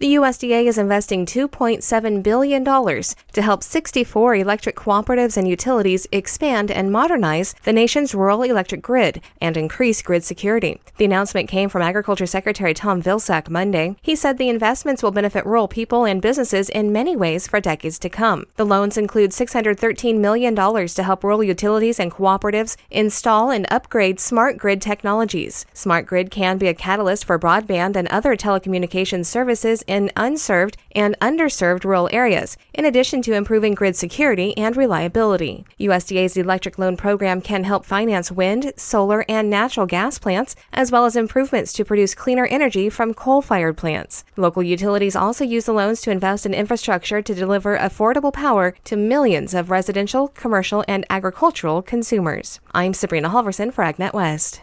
The 0.00 0.16
USDA 0.16 0.66
is 0.66 0.76
investing 0.76 1.24
$2.7 1.24 2.22
billion 2.24 2.64
to 2.64 3.42
help 3.42 3.62
64 3.62 4.34
electric 4.34 4.74
cooperatives 4.74 5.36
and 5.36 5.46
utilities 5.46 6.08
expand 6.10 6.72
and 6.72 6.90
modernize 6.90 7.54
the 7.62 7.72
nation's 7.72 8.12
rural 8.12 8.42
electric 8.42 8.82
grid 8.82 9.20
and 9.40 9.56
increase 9.56 10.02
grid 10.02 10.24
security. 10.24 10.80
The 10.96 11.04
announcement 11.04 11.48
came 11.48 11.68
from 11.68 11.82
Agriculture 11.82 12.26
Secretary 12.26 12.74
Tom 12.74 13.02
Vilsack 13.02 13.48
Monday. 13.48 13.94
He 14.02 14.16
said 14.16 14.36
the 14.36 14.48
investments 14.48 15.00
will 15.00 15.12
benefit 15.12 15.46
rural 15.46 15.68
people 15.68 16.04
and 16.04 16.20
businesses 16.20 16.68
in 16.70 16.92
many 16.92 17.14
ways 17.14 17.46
for 17.46 17.60
decades 17.60 18.00
to 18.00 18.08
come. 18.08 18.46
The 18.56 18.66
loans 18.66 18.98
include 18.98 19.30
$613 19.30 20.18
million 20.18 20.56
to 20.56 21.02
help 21.04 21.22
rural 21.22 21.44
utilities 21.44 22.00
and 22.00 22.10
cooperatives 22.10 22.76
install 22.90 23.48
and 23.52 23.64
upgrade 23.70 24.18
smart 24.18 24.58
grid 24.58 24.82
technologies. 24.82 25.66
Smart 25.72 26.04
grid 26.04 26.32
can 26.32 26.58
be 26.58 26.66
a 26.66 26.74
catalyst 26.74 27.24
for 27.24 27.38
broadband 27.38 27.94
and 27.94 28.08
other 28.08 28.34
telecommunications 28.34 29.26
services 29.26 29.83
in 29.86 30.10
unserved 30.16 30.76
and 30.92 31.16
underserved 31.20 31.84
rural 31.84 32.08
areas, 32.12 32.56
in 32.72 32.84
addition 32.84 33.22
to 33.22 33.34
improving 33.34 33.74
grid 33.74 33.96
security 33.96 34.56
and 34.56 34.76
reliability. 34.76 35.64
USDA's 35.80 36.36
Electric 36.36 36.78
Loan 36.78 36.96
Program 36.96 37.40
can 37.40 37.64
help 37.64 37.84
finance 37.84 38.30
wind, 38.30 38.72
solar, 38.76 39.24
and 39.28 39.50
natural 39.50 39.86
gas 39.86 40.18
plants, 40.18 40.56
as 40.72 40.92
well 40.92 41.04
as 41.04 41.16
improvements 41.16 41.72
to 41.72 41.84
produce 41.84 42.14
cleaner 42.14 42.46
energy 42.46 42.88
from 42.88 43.14
coal 43.14 43.42
fired 43.42 43.76
plants. 43.76 44.24
Local 44.36 44.62
utilities 44.62 45.16
also 45.16 45.44
use 45.44 45.64
the 45.64 45.72
loans 45.72 46.00
to 46.02 46.10
invest 46.10 46.46
in 46.46 46.54
infrastructure 46.54 47.22
to 47.22 47.34
deliver 47.34 47.76
affordable 47.76 48.32
power 48.32 48.74
to 48.84 48.96
millions 48.96 49.54
of 49.54 49.70
residential, 49.70 50.28
commercial, 50.28 50.84
and 50.88 51.04
agricultural 51.10 51.82
consumers. 51.82 52.60
I'm 52.72 52.94
Sabrina 52.94 53.30
Halverson 53.30 53.72
for 53.72 53.84
AgNet 53.84 54.12
West. 54.12 54.60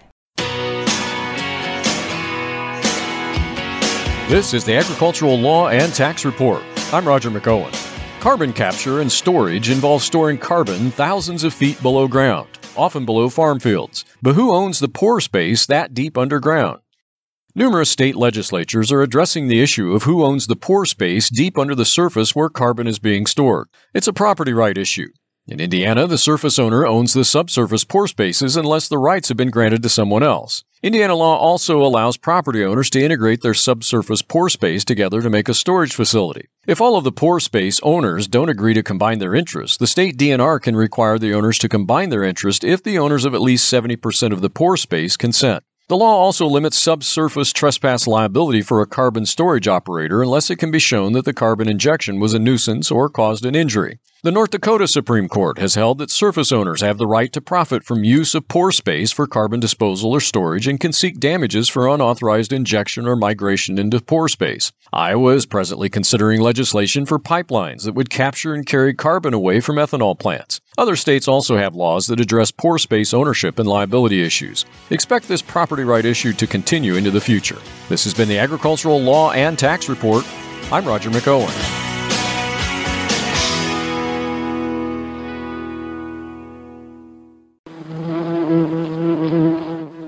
This 4.32 4.54
is 4.54 4.64
the 4.64 4.78
Agricultural 4.78 5.38
Law 5.38 5.68
and 5.68 5.94
Tax 5.94 6.24
Report. 6.24 6.64
I'm 6.94 7.06
Roger 7.06 7.30
McEowen. 7.30 7.74
Carbon 8.22 8.54
capture 8.54 9.02
and 9.02 9.12
storage 9.12 9.70
involves 9.70 10.06
storing 10.06 10.38
carbon 10.38 10.90
thousands 10.92 11.44
of 11.44 11.54
feet 11.54 11.82
below 11.82 12.08
ground, 12.08 12.48
often 12.78 13.06
below 13.06 13.28
farm 13.28 13.60
fields. 13.60 14.06
But 14.22 14.36
who 14.36 14.54
owns 14.54 14.80
the 14.80 14.88
pore 14.88 15.20
space 15.20 15.66
that 15.66 15.94
deep 15.94 16.18
underground? 16.18 16.80
Numerous 17.56 17.90
state 17.90 18.16
legislatures 18.16 18.90
are 18.90 19.02
addressing 19.02 19.50
the 19.50 19.62
issue 19.62 19.94
of 19.94 20.04
who 20.04 20.24
owns 20.24 20.48
the 20.48 20.56
pore 20.56 20.86
space 20.86 21.30
deep 21.30 21.58
under 21.58 21.76
the 21.76 21.84
surface 21.84 22.34
where 22.34 22.48
carbon 22.48 22.88
is 22.88 23.00
being 23.00 23.26
stored. 23.26 23.68
It's 23.94 24.08
a 24.08 24.14
property 24.14 24.54
right 24.54 24.78
issue. 24.78 25.10
In 25.48 25.60
Indiana, 25.60 26.06
the 26.06 26.20
surface 26.20 26.60
owner 26.60 26.86
owns 26.86 27.14
the 27.14 27.26
subsurface 27.26 27.84
pore 27.84 28.08
spaces 28.08 28.56
unless 28.56 28.88
the 28.88 29.00
rights 29.00 29.28
have 29.30 29.38
been 29.38 29.50
granted 29.50 29.82
to 29.82 29.90
someone 29.90 30.22
else. 30.22 30.64
Indiana 30.84 31.16
law 31.16 31.36
also 31.36 31.82
allows 31.82 32.16
property 32.16 32.64
owners 32.64 32.92
to 32.92 33.02
integrate 33.02 33.42
their 33.42 33.56
subsurface 33.56 34.22
pore 34.22 34.50
space 34.50 34.86
together 34.86 35.20
to 35.20 35.32
make 35.32 35.50
a 35.50 35.56
storage 35.56 35.96
facility. 35.96 36.48
If 36.68 36.80
all 36.80 36.96
of 36.96 37.04
the 37.04 37.12
pore 37.12 37.40
space 37.40 37.80
owners 37.82 38.28
don't 38.28 38.50
agree 38.50 38.76
to 38.76 38.84
combine 38.84 39.18
their 39.18 39.34
interests, 39.34 39.78
the 39.78 39.88
state 39.88 40.16
DNR 40.16 40.62
can 40.62 40.76
require 40.76 41.18
the 41.18 41.34
owners 41.34 41.58
to 41.60 41.70
combine 41.70 42.10
their 42.10 42.24
interest 42.24 42.64
if 42.64 42.84
the 42.84 43.00
owners 43.00 43.26
of 43.26 43.34
at 43.34 43.42
least 43.42 43.72
70% 43.74 44.32
of 44.32 44.42
the 44.42 44.50
pore 44.52 44.78
space 44.78 45.18
consent. 45.18 45.64
The 45.88 45.98
law 45.98 46.16
also 46.18 46.46
limits 46.46 46.78
subsurface 46.78 47.52
trespass 47.52 48.06
liability 48.06 48.62
for 48.62 48.80
a 48.80 48.88
carbon 48.88 49.26
storage 49.26 49.68
operator 49.68 50.22
unless 50.22 50.52
it 50.52 50.58
can 50.58 50.70
be 50.70 50.80
shown 50.80 51.14
that 51.14 51.26
the 51.26 51.34
carbon 51.34 51.68
injection 51.68 52.20
was 52.20 52.36
a 52.36 52.40
nuisance 52.40 52.92
or 52.92 53.10
caused 53.10 53.44
an 53.44 53.56
injury. 53.56 54.00
The 54.24 54.32
North 54.32 54.52
Dakota 54.52 54.88
Supreme 54.88 55.28
Court 55.28 55.58
has 55.58 55.74
held 55.74 55.98
that 55.98 56.12
surface 56.12 56.52
owners 56.52 56.82
have 56.82 57.00
the 57.00 57.08
right 57.08 57.34
to 57.34 57.42
profit 57.42 57.84
from 57.84 58.04
use 58.04 58.36
of 58.36 58.48
pore 58.48 58.72
space 58.72 59.12
for 59.12 59.26
carbon 59.26 59.60
disposal 59.60 60.12
or 60.12 60.20
storage 60.20 60.68
and 60.68 60.80
can 60.80 60.94
seek 60.94 61.20
damages 61.20 61.68
for 61.68 61.90
unauthorized 61.90 62.54
injection 62.54 63.08
or 63.08 63.16
migration 63.16 63.80
into 63.80 64.00
pore 64.00 64.30
space. 64.30 64.72
Iowa 64.94 65.34
is 65.34 65.48
presently 65.48 65.90
considering 65.90 66.40
legislation 66.40 67.08
for 67.08 67.18
pipelines 67.18 67.86
that 67.86 67.96
would 67.96 68.12
capture 68.12 68.54
and 68.54 68.64
carry 68.64 68.94
carbon 68.94 69.34
away 69.34 69.60
from 69.60 69.78
ethanol 69.78 70.20
plants. 70.20 70.62
Other 70.78 70.96
states 70.96 71.28
also 71.28 71.58
have 71.58 71.74
laws 71.74 72.06
that 72.06 72.20
address 72.20 72.52
pore 72.52 72.78
space 72.78 73.16
ownership 73.16 73.58
and 73.58 73.68
liability 73.68 74.22
issues. 74.22 74.66
Expect 74.92 75.30
this 75.30 75.42
property 75.42 75.84
right 75.84 76.06
issue 76.06 76.34
to 76.34 76.46
continue 76.46 76.94
into 76.94 77.10
the 77.10 77.20
future. 77.20 77.58
This 77.90 78.04
has 78.04 78.14
been 78.14 78.30
the 78.30 78.38
Agricultural 78.38 79.02
Law 79.02 79.32
and 79.32 79.58
Tax 79.58 79.90
Report. 79.90 80.24
I'm 80.72 80.86
Roger 80.86 81.10
McEowen. 81.10 81.91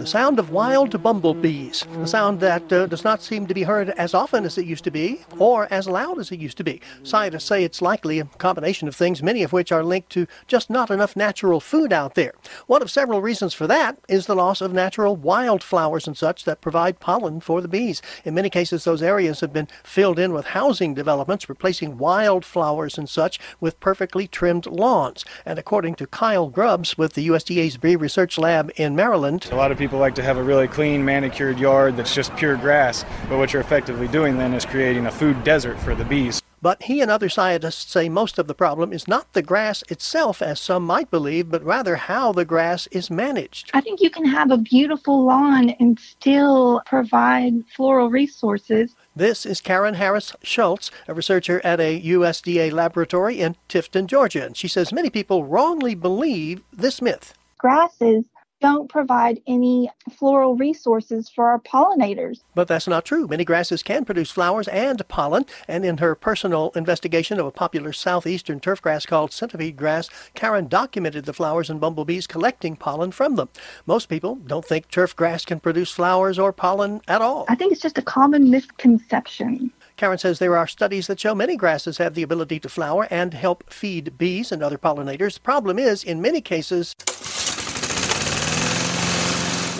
The 0.03 0.09
sound 0.09 0.37
of 0.37 0.49
wild 0.49 1.01
bumblebees, 1.01 1.87
a 2.01 2.05
sound 2.05 2.41
that 2.41 2.73
uh, 2.73 2.85
does 2.87 3.05
not 3.05 3.23
seem 3.23 3.47
to 3.47 3.53
be 3.53 3.63
heard 3.63 3.89
as 3.91 4.13
often 4.13 4.43
as 4.43 4.57
it 4.57 4.65
used 4.65 4.83
to 4.83 4.91
be 4.91 5.21
or 5.39 5.65
as 5.71 5.87
loud 5.87 6.19
as 6.19 6.29
it 6.29 6.41
used 6.41 6.57
to 6.57 6.63
be. 6.65 6.81
Scientists 7.03 7.45
say 7.45 7.63
it's 7.63 7.81
likely 7.81 8.19
a 8.19 8.25
combination 8.25 8.89
of 8.89 8.97
things, 8.97 9.23
many 9.23 9.43
of 9.43 9.53
which 9.53 9.71
are 9.71 9.81
linked 9.81 10.09
to 10.09 10.27
just 10.45 10.69
not 10.69 10.91
enough 10.91 11.15
natural 11.15 11.61
food 11.61 11.93
out 11.93 12.15
there. 12.15 12.33
One 12.67 12.81
of 12.81 12.91
several 12.91 13.21
reasons 13.21 13.53
for 13.53 13.65
that 13.67 13.97
is 14.09 14.25
the 14.25 14.35
loss 14.35 14.59
of 14.59 14.73
natural 14.73 15.15
wildflowers 15.15 16.05
and 16.05 16.17
such 16.17 16.43
that 16.43 16.59
provide 16.59 16.99
pollen 16.99 17.39
for 17.39 17.61
the 17.61 17.69
bees. 17.69 18.01
In 18.25 18.35
many 18.35 18.49
cases, 18.49 18.83
those 18.83 19.01
areas 19.01 19.39
have 19.39 19.53
been 19.53 19.69
filled 19.85 20.19
in 20.19 20.33
with 20.33 20.47
housing 20.47 20.93
developments, 20.93 21.47
replacing 21.47 21.97
wildflowers 21.97 22.97
and 22.97 23.07
such 23.07 23.39
with 23.61 23.79
perfectly 23.79 24.27
trimmed 24.27 24.65
lawns. 24.65 25.23
And 25.45 25.57
according 25.57 25.95
to 25.95 26.07
Kyle 26.07 26.49
Grubbs 26.49 26.97
with 26.97 27.13
the 27.13 27.29
USDA's 27.29 27.77
Bee 27.77 27.95
Research 27.95 28.37
Lab 28.37 28.69
in 28.75 28.97
Maryland, 28.97 29.47
a 29.49 29.55
lot 29.55 29.71
of 29.71 29.77
people 29.77 29.92
people 29.93 30.01
like 30.01 30.15
to 30.15 30.23
have 30.23 30.39
a 30.39 30.43
really 30.43 30.67
clean, 30.67 31.05
manicured 31.05 31.59
yard 31.59 31.95
that's 31.95 32.15
just 32.15 32.35
pure 32.35 32.57
grass, 32.57 33.05
but 33.29 33.37
what 33.37 33.53
you're 33.53 33.61
effectively 33.61 34.07
doing 34.07 34.39
then 34.39 34.51
is 34.51 34.65
creating 34.65 35.05
a 35.05 35.11
food 35.11 35.43
desert 35.43 35.79
for 35.81 35.93
the 35.93 36.03
bees. 36.03 36.41
But 36.63 36.81
he 36.81 36.99
and 36.99 37.11
other 37.11 37.29
scientists 37.29 37.91
say 37.91 38.09
most 38.09 38.39
of 38.39 38.47
the 38.47 38.55
problem 38.55 38.91
is 38.91 39.07
not 39.07 39.31
the 39.33 39.43
grass 39.43 39.83
itself, 39.89 40.41
as 40.41 40.59
some 40.59 40.83
might 40.83 41.11
believe, 41.11 41.51
but 41.51 41.63
rather 41.63 41.97
how 41.97 42.31
the 42.31 42.43
grass 42.43 42.87
is 42.87 43.11
managed. 43.11 43.69
I 43.75 43.81
think 43.81 44.01
you 44.01 44.09
can 44.09 44.25
have 44.25 44.49
a 44.49 44.57
beautiful 44.57 45.25
lawn 45.25 45.69
and 45.79 45.99
still 45.99 46.81
provide 46.87 47.53
floral 47.75 48.09
resources. 48.09 48.95
This 49.15 49.45
is 49.45 49.61
Karen 49.61 49.93
Harris 49.93 50.35
Shultz, 50.41 50.89
a 51.07 51.13
researcher 51.13 51.61
at 51.63 51.79
a 51.79 52.01
USDA 52.01 52.71
laboratory 52.71 53.39
in 53.39 53.57
Tifton, 53.69 54.07
Georgia. 54.07 54.43
And 54.43 54.57
she 54.57 54.67
says 54.67 54.91
many 54.91 55.11
people 55.11 55.43
wrongly 55.43 55.93
believe 55.93 56.63
this 56.73 56.99
myth. 56.99 57.35
Grasses 57.59 58.25
don't 58.63 58.87
provide 58.87 59.41
any 59.45 59.91
floral 60.09 60.55
resources 60.55 61.27
for 61.27 61.49
our 61.49 61.59
pollinators. 61.59 62.43
But 62.55 62.69
that's 62.69 62.87
not 62.87 63.03
true. 63.03 63.27
Many 63.27 63.43
grasses 63.43 63.83
can 63.83 64.05
produce 64.05 64.31
flowers 64.31 64.69
and 64.69 65.05
pollen, 65.09 65.45
and 65.67 65.83
in 65.83 65.97
her 65.97 66.15
personal 66.15 66.71
investigation 66.73 67.41
of 67.41 67.45
a 67.45 67.51
popular 67.51 67.91
southeastern 67.91 68.61
turf 68.61 68.81
grass 68.81 69.05
called 69.05 69.33
centipede 69.33 69.75
grass, 69.75 70.09
Karen 70.33 70.69
documented 70.69 71.25
the 71.25 71.33
flowers 71.33 71.69
and 71.69 71.81
bumblebees 71.81 72.25
collecting 72.25 72.77
pollen 72.77 73.11
from 73.11 73.35
them. 73.35 73.49
Most 73.85 74.07
people 74.07 74.35
don't 74.35 74.63
think 74.63 74.87
turf 74.87 75.13
grass 75.13 75.43
can 75.43 75.59
produce 75.59 75.91
flowers 75.91 76.39
or 76.39 76.53
pollen 76.53 77.01
at 77.05 77.21
all. 77.21 77.43
I 77.49 77.55
think 77.55 77.73
it's 77.73 77.81
just 77.81 77.97
a 77.97 78.01
common 78.01 78.49
misconception. 78.49 79.73
Karen 79.97 80.17
says 80.17 80.39
there 80.39 80.55
are 80.55 80.67
studies 80.67 81.07
that 81.07 81.19
show 81.19 81.35
many 81.35 81.57
grasses 81.57 81.97
have 81.97 82.13
the 82.13 82.23
ability 82.23 82.61
to 82.61 82.69
flower 82.69 83.09
and 83.11 83.33
help 83.33 83.69
feed 83.71 84.17
bees 84.17 84.53
and 84.53 84.63
other 84.63 84.77
pollinators. 84.77 85.33
The 85.33 85.41
problem 85.41 85.77
is, 85.77 86.01
in 86.03 86.21
many 86.21 86.39
cases, 86.39 86.95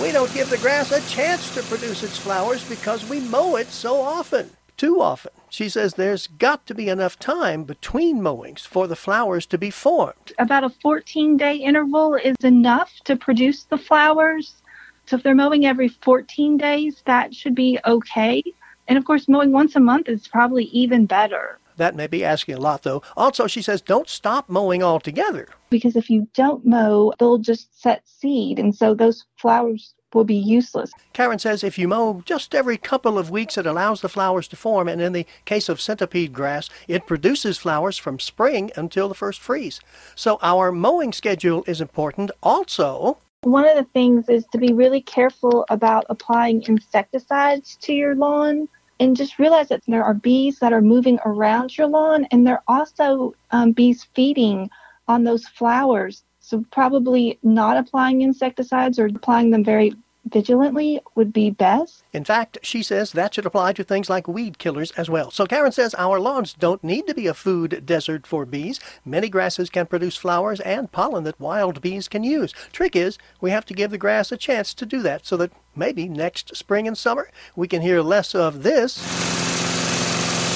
we 0.04 0.12
don't 0.12 0.34
give 0.34 0.50
the 0.50 0.58
grass 0.58 0.92
a 0.92 1.00
chance 1.10 1.54
to 1.56 1.64
produce 1.64 2.04
its 2.04 2.18
flowers 2.18 2.68
because 2.68 3.08
we 3.10 3.22
mow 3.22 3.56
it 3.56 3.68
so 3.68 4.02
often. 4.02 4.50
Too 4.76 5.02
often. 5.02 5.32
She 5.50 5.70
says 5.70 5.94
there's 5.94 6.28
got 6.28 6.68
to 6.68 6.76
be 6.76 6.90
enough 6.90 7.18
time 7.18 7.64
between 7.64 8.22
mowings 8.22 8.66
for 8.66 8.86
the 8.86 8.98
flowers 8.98 9.46
to 9.46 9.58
be 9.58 9.70
formed. 9.70 10.34
About 10.38 10.66
a 10.66 10.70
14 10.70 11.38
day 11.38 11.56
interval 11.56 12.16
is 12.16 12.36
enough 12.44 12.92
to 13.06 13.16
produce 13.16 13.64
the 13.64 13.78
flowers. 13.78 14.62
So 15.06 15.16
if 15.16 15.24
they're 15.24 15.34
mowing 15.34 15.66
every 15.66 15.88
14 15.88 16.58
days, 16.58 17.02
that 17.06 17.34
should 17.34 17.56
be 17.56 17.80
okay. 17.86 18.44
And 18.90 18.98
of 18.98 19.06
course, 19.06 19.30
mowing 19.30 19.54
once 19.54 19.78
a 19.78 19.80
month 19.80 20.10
is 20.10 20.28
probably 20.28 20.66
even 20.66 21.06
better. 21.06 21.60
That 21.78 21.96
may 21.96 22.08
be 22.08 22.24
asking 22.24 22.56
a 22.56 22.60
lot, 22.60 22.84
though. 22.84 23.02
Also, 23.18 23.48
she 23.48 23.62
says 23.62 23.82
don't 23.82 24.10
stop 24.10 24.50
mowing 24.50 24.84
altogether. 24.84 25.48
Because 25.70 25.96
if 25.96 26.10
you 26.10 26.28
don't 26.34 26.66
mow, 26.66 27.14
they'll 27.20 27.38
just 27.38 27.82
set 27.82 28.08
seed, 28.08 28.60
and 28.60 28.76
so 28.76 28.94
those 28.94 29.26
flowers 29.38 29.94
will 30.14 30.24
be 30.24 30.36
useless. 30.36 30.92
Karen 31.14 31.40
says 31.40 31.64
if 31.64 31.78
you 31.78 31.88
mow 31.88 32.22
just 32.26 32.54
every 32.54 32.78
couple 32.78 33.18
of 33.18 33.32
weeks, 33.32 33.58
it 33.58 33.66
allows 33.66 34.02
the 34.02 34.10
flowers 34.10 34.48
to 34.50 34.56
form, 34.56 34.88
and 34.88 35.02
in 35.02 35.14
the 35.14 35.26
case 35.46 35.70
of 35.70 35.82
centipede 35.82 36.34
grass, 36.34 36.70
it 36.88 37.08
produces 37.08 37.58
flowers 37.58 37.98
from 37.98 38.20
spring 38.20 38.72
until 38.76 39.10
the 39.10 39.16
first 39.16 39.40
freeze. 39.40 39.80
So 40.16 40.38
our 40.42 40.72
mowing 40.72 41.14
schedule 41.14 41.64
is 41.68 41.82
important. 41.82 42.32
Also, 42.42 43.18
one 43.42 43.68
of 43.68 43.76
the 43.76 43.92
things 43.92 44.30
is 44.30 44.46
to 44.52 44.58
be 44.58 44.72
really 44.72 45.02
careful 45.02 45.66
about 45.70 46.06
applying 46.10 46.62
insecticides 46.64 47.76
to 47.82 47.94
your 47.94 48.16
lawn 48.16 48.70
and 49.04 49.18
just 49.18 49.38
realize 49.38 49.68
that 49.68 49.84
there 49.86 50.04
are 50.04 50.14
bees 50.14 50.60
that 50.60 50.72
are 50.72 50.82
moving 50.82 51.20
around 51.26 51.78
your 51.78 51.88
lawn 51.88 52.26
and 52.32 52.48
there 52.48 52.64
are 52.68 52.80
also 52.80 53.36
um, 53.52 53.74
bees 53.74 54.08
feeding 54.16 54.70
on 55.10 55.26
those 55.26 55.46
flowers. 55.46 56.24
So 56.40 56.64
probably 56.72 57.38
not 57.44 57.76
applying 57.78 58.22
insecticides 58.22 58.98
or 59.00 59.08
applying 59.08 59.50
them 59.50 59.64
very 59.64 59.94
vigilantly 60.26 61.00
would 61.16 61.34
be 61.34 61.50
best. 61.50 62.04
In 62.14 62.24
fact, 62.24 62.58
she 62.62 62.82
says 62.82 63.12
that 63.12 63.34
should 63.34 63.46
apply 63.46 63.74
to 63.74 63.84
things 63.84 64.10
like 64.10 64.28
weed 64.28 64.58
killers 64.58 64.92
as 64.92 65.10
well. 65.10 65.32
So 65.32 65.46
Karen 65.46 65.72
says 65.72 65.94
our 65.96 66.20
lawns 66.20 66.54
don't 66.54 66.84
need 66.84 67.08
to 67.08 67.14
be 67.14 67.28
a 67.28 67.34
food 67.34 67.86
desert 67.86 68.26
for 68.26 68.46
bees. 68.46 68.80
Many 69.06 69.30
grasses 69.30 69.70
can 69.70 69.86
produce 69.86 70.18
flowers 70.18 70.60
and 70.62 70.92
pollen 70.92 71.24
that 71.26 71.40
wild 71.40 71.82
bees 71.82 72.08
can 72.08 72.24
use. 72.24 72.54
Trick 72.72 72.96
is, 72.96 73.18
we 73.42 73.52
have 73.52 73.66
to 73.66 73.74
give 73.74 73.92
the 73.92 73.98
grass 73.98 74.32
a 74.32 74.38
chance 74.38 74.74
to 74.76 74.86
do 74.86 75.02
that 75.02 75.26
so 75.26 75.38
that 75.38 75.52
maybe 75.76 76.08
next 76.08 76.56
spring 76.56 76.88
and 76.88 76.98
summer 76.98 77.30
we 77.56 77.68
can 77.68 77.82
hear 77.82 78.02
less 78.02 78.34
of 78.34 78.64
this 78.64 79.00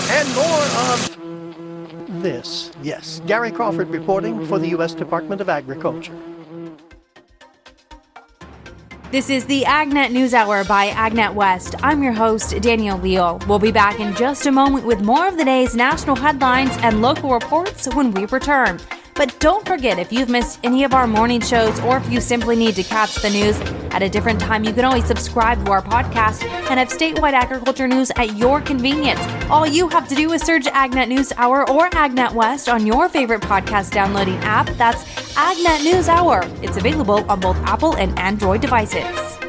and 0.09 0.35
more 0.35 0.63
of 0.93 2.21
this. 2.21 2.71
Yes, 2.81 3.21
Gary 3.27 3.51
Crawford 3.51 3.89
reporting 3.89 4.45
for 4.47 4.59
the 4.59 4.69
U.S. 4.69 4.93
Department 4.93 5.41
of 5.41 5.49
Agriculture. 5.49 6.17
This 9.09 9.29
is 9.29 9.45
the 9.45 9.63
AgNet 9.63 10.11
News 10.11 10.33
Hour 10.33 10.65
by 10.65 10.89
AgNet 10.89 11.33
West. 11.33 11.75
I'm 11.81 12.03
your 12.03 12.11
host, 12.11 12.59
Danielle 12.59 12.97
Leal. 12.97 13.39
We'll 13.47 13.57
be 13.57 13.71
back 13.71 14.01
in 14.01 14.13
just 14.15 14.45
a 14.47 14.51
moment 14.51 14.85
with 14.85 14.99
more 14.99 15.29
of 15.29 15.37
the 15.37 15.45
day's 15.45 15.73
national 15.73 16.17
headlines 16.17 16.75
and 16.81 17.01
local 17.01 17.31
reports 17.31 17.87
when 17.95 18.11
we 18.11 18.25
return. 18.25 18.81
But 19.15 19.39
don't 19.39 19.65
forget, 19.65 19.97
if 19.97 20.11
you've 20.11 20.27
missed 20.27 20.59
any 20.61 20.83
of 20.83 20.93
our 20.93 21.07
morning 21.07 21.39
shows 21.39 21.79
or 21.79 21.95
if 21.97 22.11
you 22.11 22.19
simply 22.19 22.57
need 22.57 22.75
to 22.75 22.83
catch 22.83 23.15
the 23.15 23.29
news 23.29 23.57
at 23.91 24.01
a 24.01 24.09
different 24.09 24.39
time, 24.39 24.63
you 24.63 24.73
can 24.73 24.85
always 24.85 25.05
subscribe 25.05 25.63
to 25.65 25.71
our 25.71 25.81
podcast 25.81 26.43
and 26.69 26.79
have 26.79 26.89
statewide 26.89 27.33
agriculture 27.33 27.87
news 27.87 28.11
at 28.15 28.35
your 28.35 28.61
convenience. 28.61 29.19
All 29.49 29.65
you 29.65 29.87
have 29.89 30.07
to 30.09 30.15
do 30.15 30.31
is 30.31 30.41
search 30.41 30.65
AgNet 30.65 31.07
News 31.07 31.31
Hour 31.37 31.69
or 31.69 31.89
AgNet 31.91 32.33
West 32.33 32.69
on 32.69 32.85
your 32.85 33.09
favorite 33.09 33.41
podcast 33.41 33.91
downloading 33.91 34.37
app. 34.37 34.67
That's 34.77 35.03
AgNet 35.35 35.83
News 35.83 36.09
Hour. 36.09 36.43
It's 36.61 36.77
available 36.77 37.29
on 37.29 37.39
both 37.39 37.57
Apple 37.57 37.95
and 37.95 38.17
Android 38.19 38.61
devices. 38.61 39.46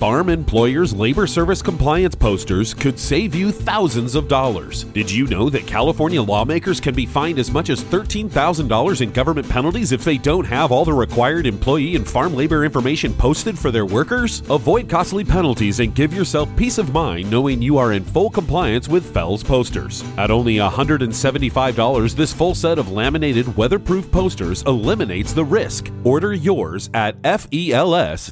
Farm 0.00 0.30
Employers 0.30 0.94
Labor 0.94 1.26
Service 1.26 1.60
Compliance 1.60 2.14
posters 2.14 2.72
could 2.72 2.98
save 2.98 3.34
you 3.34 3.52
thousands 3.52 4.14
of 4.14 4.28
dollars. 4.28 4.84
Did 4.84 5.10
you 5.10 5.26
know 5.26 5.50
that 5.50 5.66
California 5.66 6.22
lawmakers 6.22 6.80
can 6.80 6.94
be 6.94 7.04
fined 7.04 7.38
as 7.38 7.50
much 7.50 7.68
as 7.68 7.84
$13,000 7.84 9.02
in 9.02 9.12
government 9.12 9.46
penalties 9.46 9.92
if 9.92 10.02
they 10.02 10.16
don't 10.16 10.46
have 10.46 10.72
all 10.72 10.86
the 10.86 10.92
required 10.94 11.46
employee 11.46 11.96
and 11.96 12.08
farm 12.08 12.34
labor 12.34 12.64
information 12.64 13.12
posted 13.12 13.58
for 13.58 13.70
their 13.70 13.84
workers? 13.84 14.40
Avoid 14.48 14.88
costly 14.88 15.22
penalties 15.22 15.80
and 15.80 15.94
give 15.94 16.14
yourself 16.14 16.48
peace 16.56 16.78
of 16.78 16.94
mind 16.94 17.30
knowing 17.30 17.60
you 17.60 17.76
are 17.76 17.92
in 17.92 18.02
full 18.02 18.30
compliance 18.30 18.88
with 18.88 19.12
FELS 19.12 19.42
posters. 19.42 20.02
At 20.16 20.30
only 20.30 20.54
$175, 20.54 22.14
this 22.14 22.32
full 22.32 22.54
set 22.54 22.78
of 22.78 22.90
laminated 22.90 23.54
weatherproof 23.54 24.10
posters 24.10 24.62
eliminates 24.62 25.34
the 25.34 25.44
risk. 25.44 25.92
Order 26.04 26.32
yours 26.32 26.88
at 26.94 27.22
fels.net. 27.22 28.30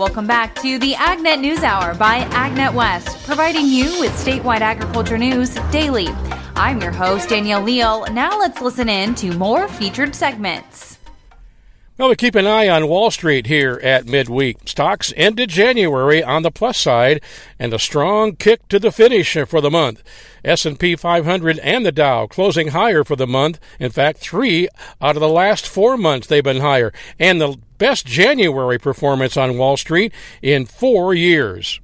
Welcome 0.00 0.26
back 0.26 0.54
to 0.62 0.78
the 0.78 0.94
AgNet 0.94 1.40
News 1.40 1.62
Hour 1.62 1.94
by 1.94 2.20
AgNet 2.20 2.72
West, 2.72 3.22
providing 3.26 3.66
you 3.66 4.00
with 4.00 4.12
statewide 4.12 4.62
agriculture 4.62 5.18
news 5.18 5.50
daily. 5.70 6.08
I'm 6.56 6.80
your 6.80 6.90
host, 6.90 7.28
Danielle 7.28 7.60
Leal. 7.60 8.06
Now 8.10 8.38
let's 8.38 8.62
listen 8.62 8.88
in 8.88 9.14
to 9.16 9.36
more 9.36 9.68
featured 9.68 10.14
segments. 10.14 10.98
Well, 11.98 12.08
we 12.08 12.16
keep 12.16 12.34
an 12.34 12.46
eye 12.46 12.66
on 12.66 12.88
Wall 12.88 13.10
Street 13.10 13.46
here 13.46 13.78
at 13.82 14.06
midweek. 14.06 14.66
Stocks 14.66 15.12
ended 15.18 15.50
January 15.50 16.24
on 16.24 16.44
the 16.44 16.50
plus 16.50 16.78
side 16.78 17.22
and 17.58 17.74
a 17.74 17.78
strong 17.78 18.36
kick 18.36 18.66
to 18.68 18.78
the 18.78 18.90
finish 18.90 19.36
for 19.46 19.60
the 19.60 19.70
month. 19.70 20.02
S&P 20.42 20.96
500 20.96 21.58
and 21.58 21.84
the 21.84 21.92
Dow 21.92 22.26
closing 22.26 22.68
higher 22.68 23.04
for 23.04 23.16
the 23.16 23.26
month. 23.26 23.60
In 23.78 23.90
fact, 23.90 24.20
3 24.20 24.66
out 25.02 25.16
of 25.16 25.20
the 25.20 25.28
last 25.28 25.66
4 25.68 25.98
months 25.98 26.26
they've 26.26 26.42
been 26.42 26.60
higher 26.60 26.90
and 27.18 27.38
the 27.38 27.58
best 27.80 28.06
January 28.06 28.78
performance 28.78 29.36
on 29.36 29.58
Wall 29.58 29.76
Street 29.76 30.12
in 30.42 30.66
4 30.66 31.14
years. 31.14 31.80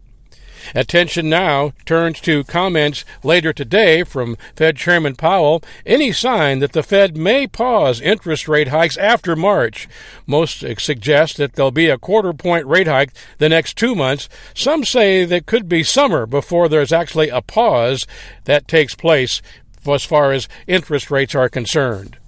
Attention 0.74 1.30
now 1.30 1.72
turns 1.86 2.20
to 2.20 2.44
comments 2.44 3.04
later 3.22 3.52
today 3.52 4.02
from 4.02 4.36
Fed 4.54 4.76
Chairman 4.76 5.14
Powell. 5.14 5.62
Any 5.86 6.12
sign 6.12 6.58
that 6.58 6.72
the 6.72 6.82
Fed 6.82 7.16
may 7.16 7.46
pause 7.46 8.00
interest 8.00 8.46
rate 8.46 8.68
hikes 8.68 8.96
after 8.98 9.34
March? 9.34 9.88
Most 10.26 10.64
suggest 10.80 11.38
that 11.38 11.54
there'll 11.54 11.70
be 11.70 11.88
a 11.88 11.98
quarter 11.98 12.32
point 12.32 12.66
rate 12.66 12.88
hike 12.88 13.12
the 13.38 13.48
next 13.48 13.78
two 13.78 13.94
months. 13.94 14.28
Some 14.54 14.84
say 14.84 15.24
that 15.24 15.46
could 15.46 15.68
be 15.68 15.82
summer 15.82 16.26
before 16.26 16.68
there's 16.68 16.92
actually 16.92 17.30
a 17.30 17.40
pause 17.40 18.06
that 18.44 18.68
takes 18.68 18.94
place 18.94 19.40
as 19.86 20.04
far 20.04 20.32
as 20.32 20.48
interest 20.66 21.10
rates 21.10 21.34
are 21.34 21.48
concerned. 21.48 22.18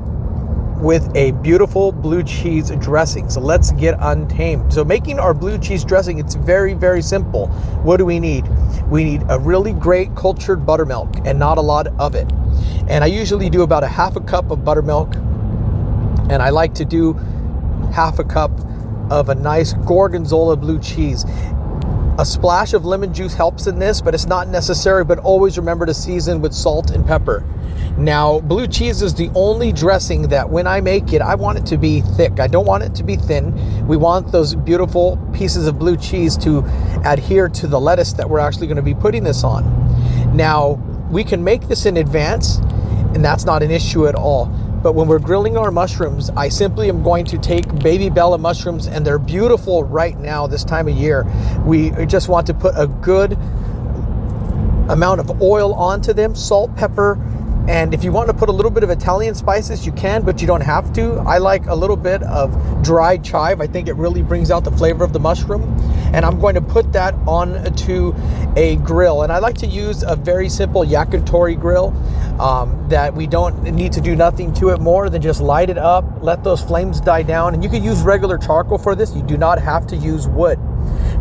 with 0.82 1.16
a 1.16 1.32
beautiful 1.44 1.92
blue 1.92 2.24
cheese 2.24 2.72
dressing. 2.80 3.30
So 3.30 3.40
let's 3.40 3.72
get 3.74 3.96
untamed. 4.00 4.74
So 4.74 4.84
making 4.84 5.20
our 5.20 5.34
blue 5.36 5.60
cheese 5.60 5.84
dressing, 5.84 6.18
it's 6.18 6.36
very, 6.36 6.74
very 6.74 7.04
simple. 7.04 7.48
What 7.84 7.98
do 7.98 8.06
we 8.06 8.20
need? 8.20 8.48
We 8.88 9.04
need 9.04 9.24
a 9.30 9.38
really 9.38 9.74
great 9.74 10.16
cultured 10.16 10.66
buttermilk 10.66 11.18
and 11.26 11.38
not 11.38 11.60
a 11.60 11.62
lot 11.62 11.88
of 12.00 12.16
it. 12.16 12.32
And 12.88 13.04
I 13.04 13.08
usually 13.08 13.50
do 13.50 13.62
about 13.62 13.84
a 13.84 13.88
half 13.88 14.16
a 14.16 14.22
cup 14.22 14.50
of 14.50 14.66
buttermilk 14.66 15.14
and 16.30 16.42
I 16.42 16.50
like 16.50 16.74
to 16.76 16.86
do 16.86 17.14
half 17.94 18.20
a 18.20 18.24
cup 18.24 18.52
of 19.10 19.30
a 19.30 19.36
nice 19.36 19.74
gorgonzola 19.74 20.56
blue 20.56 20.80
cheese. 20.80 21.26
A 22.20 22.26
splash 22.26 22.74
of 22.74 22.86
lemon 22.86 23.14
juice 23.14 23.34
helps 23.34 23.68
in 23.68 23.80
this, 23.80 24.02
but 24.02 24.14
it's 24.14 24.26
not 24.26 24.50
necessary. 24.50 25.06
But 25.06 25.20
always 25.20 25.58
remember 25.58 25.86
to 25.86 25.94
season 25.94 26.42
with 26.42 26.54
salt 26.54 26.92
and 26.92 27.06
pepper. 27.06 27.46
Now, 27.98 28.40
blue 28.42 28.68
cheese 28.68 29.02
is 29.02 29.14
the 29.14 29.32
only 29.36 29.72
dressing 29.72 30.24
that 30.24 30.50
when 30.50 30.68
I 30.68 30.82
make 30.82 31.14
it, 31.14 31.22
I 31.22 31.36
want 31.36 31.60
it 31.60 31.66
to 31.68 31.78
be 31.78 32.02
thick. 32.02 32.40
I 32.40 32.48
don't 32.48 32.66
want 32.66 32.84
it 32.84 32.94
to 32.96 33.04
be 33.04 33.16
thin. 33.16 33.88
We 33.88 33.98
want 33.98 34.32
those 34.32 34.54
beautiful 34.54 35.18
pieces 35.34 35.66
of 35.66 35.80
blue 35.80 35.98
cheese 35.98 36.38
to 36.38 36.60
adhere 37.06 37.48
to 37.50 37.68
the 37.68 37.80
lettuce 37.80 38.14
that 38.14 38.30
we're 38.30 38.40
actually 38.40 38.68
going 38.68 38.78
to 38.78 38.82
be 38.82 38.94
putting 38.94 39.24
this 39.24 39.44
on. 39.44 39.64
Now, 40.36 40.74
we 41.10 41.24
can 41.24 41.44
make 41.44 41.68
this 41.68 41.86
in 41.86 41.98
advance, 41.98 42.58
and 43.16 43.24
that's 43.24 43.46
not 43.46 43.64
an 43.64 43.72
issue 43.72 44.08
at 44.08 44.16
all. 44.16 44.46
But 44.82 44.94
when 44.94 45.08
we're 45.08 45.20
grilling 45.20 45.58
our 45.58 45.72
mushrooms, 45.72 46.30
I 46.32 46.50
simply 46.50 46.88
am 46.90 47.04
going 47.04 47.26
to 47.26 47.38
take 47.38 47.68
baby 47.80 48.10
Bella 48.10 48.38
mushrooms, 48.38 48.88
and 48.88 49.06
they're 49.06 49.20
beautiful 49.20 49.84
right 49.84 50.18
now, 50.18 50.48
this 50.48 50.64
time 50.64 50.88
of 50.88 50.96
year. 50.96 51.26
We 51.66 51.92
just 52.06 52.30
want 52.30 52.48
to 52.48 52.54
put 52.54 52.76
a 52.78 52.88
good 52.88 53.34
amount 54.90 55.20
of 55.20 55.42
oil 55.42 55.74
onto 55.74 56.14
them, 56.14 56.34
salt, 56.34 56.76
pepper, 56.76 57.18
And 57.68 57.94
if 57.94 58.04
you 58.04 58.12
want 58.12 58.30
to 58.30 58.34
put 58.34 58.50
a 58.50 58.52
little 58.52 58.72
bit 58.72 58.84
of 58.84 58.90
Italian 58.90 59.36
spices, 59.36 59.86
you 59.86 59.92
can, 59.92 60.24
but 60.24 60.42
you 60.42 60.48
don't 60.48 60.62
have 60.62 60.92
to. 60.94 61.16
I 61.20 61.38
like 61.38 61.68
a 61.68 61.76
little 61.76 61.96
bit 61.96 62.24
of 62.24 62.82
dried 62.84 63.24
chive. 63.24 63.62
I 63.62 63.68
think 63.68 63.88
it 63.88 63.94
really 63.94 64.24
brings 64.24 64.50
out 64.50 64.64
the 64.64 64.72
flavor 64.72 65.04
of 65.04 65.14
the 65.14 65.20
mushroom. 65.20 65.64
And 66.14 66.26
I'm 66.26 66.40
going 66.40 66.56
to 66.56 66.62
put 66.62 66.92
that 66.94 67.14
onto 67.28 68.16
a 68.56 68.78
grill. 68.78 69.22
And 69.22 69.32
I 69.32 69.38
like 69.38 69.56
to 69.60 69.68
use 69.68 70.02
a 70.04 70.16
very 70.16 70.50
simple 70.50 70.84
yakitori 70.84 71.60
grill 71.60 71.90
um, 72.42 72.90
that 72.90 73.14
we 73.14 73.28
don't 73.28 73.62
need 73.64 73.94
to 73.94 74.02
do 74.02 74.16
nothing 74.16 74.54
to 74.56 74.70
it 74.70 74.80
more 74.80 75.10
than 75.10 75.22
just 75.22 75.40
light 75.42 75.70
it 75.70 75.78
up, 75.78 76.06
let 76.22 76.44
those 76.44 76.62
flames 76.62 77.00
die 77.00 77.24
down. 77.24 77.54
And 77.54 77.64
you 77.64 77.70
can 77.70 77.84
use 77.84 78.02
regular 78.02 78.38
charcoal 78.38 78.78
for 78.78 78.96
this. 78.96 79.14
You 79.14 79.22
do 79.22 79.38
not 79.38 79.62
have 79.62 79.86
to 79.88 79.96
use 79.96 80.28
wood. 80.28 80.58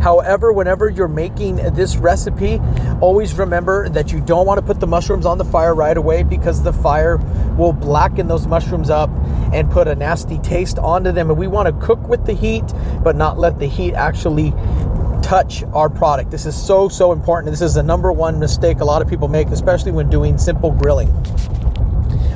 However, 0.01 0.53
whenever 0.53 0.89
you're 0.89 1.07
making 1.07 1.57
this 1.73 1.97
recipe, 1.97 2.61
always 3.01 3.33
remember 3.33 3.89
that 3.89 4.11
you 4.11 4.21
don't 4.21 4.45
want 4.45 4.59
to 4.59 4.65
put 4.65 4.79
the 4.79 4.87
mushrooms 4.87 5.25
on 5.25 5.37
the 5.37 5.45
fire 5.45 5.75
right 5.75 5.97
away 5.97 6.23
because 6.23 6.63
the 6.63 6.71
fire 6.71 7.17
will 7.57 7.73
blacken 7.73 8.27
those 8.27 8.47
mushrooms 8.47 8.89
up 8.89 9.09
and 9.53 9.69
put 9.69 9.87
a 9.87 9.95
nasty 9.95 10.39
taste 10.39 10.79
onto 10.79 11.11
them. 11.11 11.29
And 11.29 11.37
we 11.37 11.47
want 11.47 11.67
to 11.67 11.85
cook 11.85 12.07
with 12.07 12.25
the 12.25 12.33
heat, 12.33 12.63
but 13.03 13.15
not 13.15 13.37
let 13.37 13.59
the 13.59 13.67
heat 13.67 13.93
actually 13.93 14.51
touch 15.21 15.63
our 15.73 15.89
product. 15.89 16.31
This 16.31 16.45
is 16.45 16.55
so, 16.55 16.87
so 16.87 17.11
important. 17.11 17.51
This 17.51 17.61
is 17.61 17.73
the 17.73 17.83
number 17.83 18.11
one 18.11 18.39
mistake 18.39 18.79
a 18.79 18.85
lot 18.85 19.01
of 19.01 19.09
people 19.09 19.27
make, 19.27 19.47
especially 19.47 19.91
when 19.91 20.09
doing 20.09 20.37
simple 20.37 20.71
grilling 20.71 21.13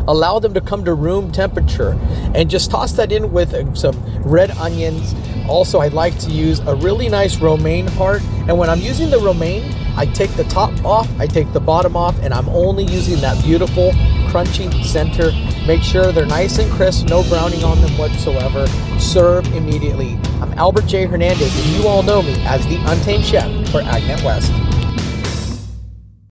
allow 0.07 0.37
them 0.37 0.53
to 0.53 0.61
come 0.61 0.83
to 0.83 0.93
room 0.93 1.31
temperature 1.31 1.97
and 2.35 2.49
just 2.49 2.69
toss 2.69 2.91
that 2.93 3.11
in 3.11 3.31
with 3.31 3.75
some 3.75 3.95
red 4.23 4.51
onions 4.51 5.13
also, 5.47 5.79
I 5.79 5.89
like 5.89 6.17
to 6.19 6.31
use 6.31 6.59
a 6.59 6.75
really 6.75 7.09
nice 7.09 7.39
romaine 7.39 7.87
heart. 7.87 8.21
And 8.47 8.57
when 8.57 8.69
I'm 8.69 8.79
using 8.79 9.09
the 9.09 9.19
romaine, 9.19 9.73
I 9.95 10.05
take 10.07 10.31
the 10.31 10.43
top 10.45 10.73
off, 10.83 11.09
I 11.19 11.27
take 11.27 11.51
the 11.53 11.59
bottom 11.59 11.95
off, 11.95 12.17
and 12.21 12.33
I'm 12.33 12.49
only 12.49 12.83
using 12.85 13.21
that 13.21 13.41
beautiful 13.43 13.91
crunchy 14.29 14.83
center. 14.83 15.31
Make 15.67 15.83
sure 15.83 16.11
they're 16.11 16.25
nice 16.25 16.57
and 16.57 16.71
crisp, 16.71 17.07
no 17.07 17.23
browning 17.29 17.63
on 17.63 17.79
them 17.81 17.95
whatsoever. 17.97 18.67
Serve 18.99 19.45
immediately. 19.53 20.17
I'm 20.41 20.51
Albert 20.53 20.87
J. 20.87 21.05
Hernandez, 21.05 21.55
and 21.55 21.75
you 21.75 21.87
all 21.87 22.03
know 22.03 22.21
me 22.21 22.35
as 22.45 22.65
the 22.67 22.77
Untamed 22.91 23.23
Chef 23.23 23.49
for 23.69 23.81
Agnet 23.81 24.23
West. 24.23 24.51